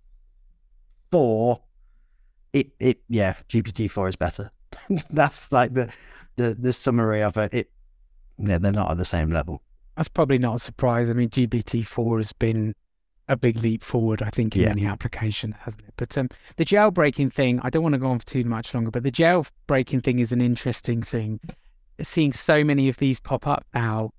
[1.12, 1.62] 4,
[2.54, 4.50] it, it yeah, GPT 4 is better.
[5.12, 5.92] That's like the,
[6.36, 7.54] the, the summary of it.
[7.54, 7.72] it.
[8.40, 9.62] Yeah, they're not at the same level.
[9.96, 11.10] That's probably not a surprise.
[11.10, 12.74] I mean, GPT-4 has been
[13.32, 14.68] a big leap forward, I think, in Yeah.
[14.70, 15.94] many applications, hasn't it?
[15.96, 16.28] But um,
[16.58, 19.12] the jailbreaking thing, I don't want to go on for too much longer, but the
[19.12, 21.40] jailbreaking thing is an interesting thing.
[22.02, 24.12] Seeing so many of these pop up now,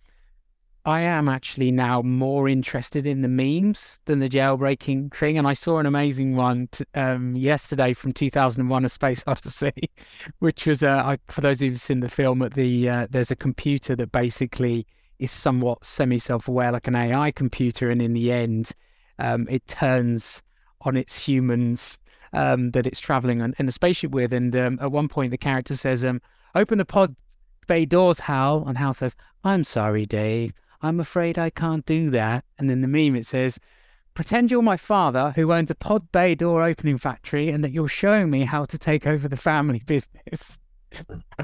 [0.84, 5.36] I am actually now more interested in the memes than the jailbreaking thing.
[5.38, 9.90] And I saw an amazing one t- um, yesterday from 2001: A Space Odyssey,
[10.38, 13.36] which was, uh, I, for those who've seen the film, at the uh, there's a
[13.36, 14.86] computer that basically
[15.20, 18.72] is somewhat semi-self-aware, like an AI computer, and in the end,
[19.18, 20.42] um, it turns
[20.82, 21.98] on its humans
[22.32, 24.32] um, that it's traveling on, in a spaceship with.
[24.32, 26.20] And um, at one point, the character says, um,
[26.54, 27.14] "Open the pod
[27.66, 30.52] bay doors, Hal," and Hal says, "I'm sorry, Dave.
[30.80, 33.58] I'm afraid I can't do that." And then the meme it says.
[34.14, 37.88] Pretend you're my father who owns a pod bay door opening factory and that you're
[37.88, 40.58] showing me how to take over the family business.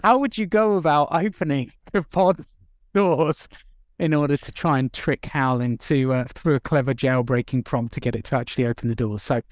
[0.04, 1.72] how would you go about opening
[2.10, 2.44] pod
[2.92, 3.48] doors
[3.98, 8.00] in order to try and trick Hal into uh, through a clever jailbreaking prompt to
[8.00, 9.18] get it to actually open the door.
[9.18, 9.42] So,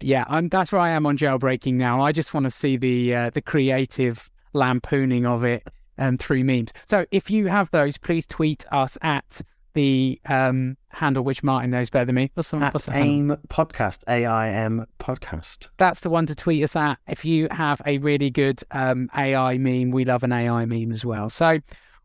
[0.00, 2.02] yeah, I'm, that's where I am on jailbreaking now.
[2.02, 5.68] I just want to see the uh, the creative lampooning of it
[5.98, 6.72] um, through memes.
[6.86, 9.40] So, if you have those, please tweet us at
[9.74, 12.30] the um, handle which Martin knows better than me.
[12.34, 13.36] What's the, what's At the handle?
[13.36, 15.66] AIM Podcast, A I M Podcast.
[15.78, 16.98] that's the one to tweet us at.
[17.08, 21.04] If you have a really good um, AI meme, we love an AI meme as
[21.04, 21.28] well.
[21.28, 21.58] So,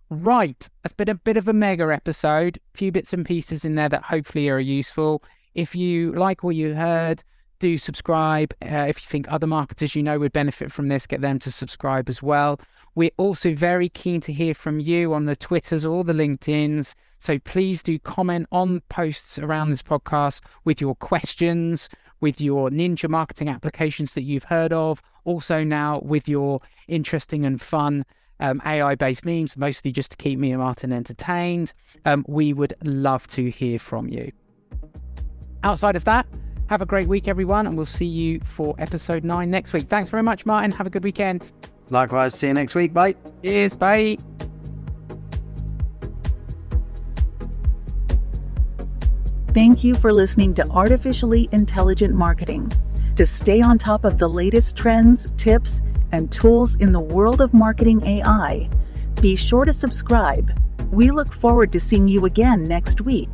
[0.10, 2.60] right, it's been a bit of a mega episode.
[2.74, 5.24] A few bits and pieces in there that hopefully are useful.
[5.56, 7.24] If you like what you heard,
[7.60, 8.54] do subscribe.
[8.62, 11.52] Uh, if you think other marketers you know would benefit from this, get them to
[11.52, 12.60] subscribe as well.
[12.96, 16.96] We're also very keen to hear from you on the Twitters or the LinkedIn's.
[17.20, 21.90] So please do comment on posts around this podcast with your questions,
[22.22, 25.02] with your ninja marketing applications that you've heard of.
[25.26, 28.06] Also, now with your interesting and fun
[28.40, 31.74] um, AI based memes, mostly just to keep me and Martin entertained.
[32.06, 34.32] Um, we would love to hear from you.
[35.64, 36.26] Outside of that,
[36.70, 39.90] have a great week, everyone, and we'll see you for episode nine next week.
[39.90, 40.72] Thanks very much, Martin.
[40.72, 41.52] Have a good weekend.
[41.90, 42.94] Likewise, see you next week.
[42.94, 43.16] Bye.
[43.44, 43.76] Cheers.
[43.76, 44.18] Bye.
[49.54, 52.72] Thank you for listening to Artificially Intelligent Marketing.
[53.16, 55.82] To stay on top of the latest trends, tips,
[56.12, 58.70] and tools in the world of marketing AI,
[59.22, 60.58] be sure to subscribe.
[60.92, 63.30] We look forward to seeing you again next week.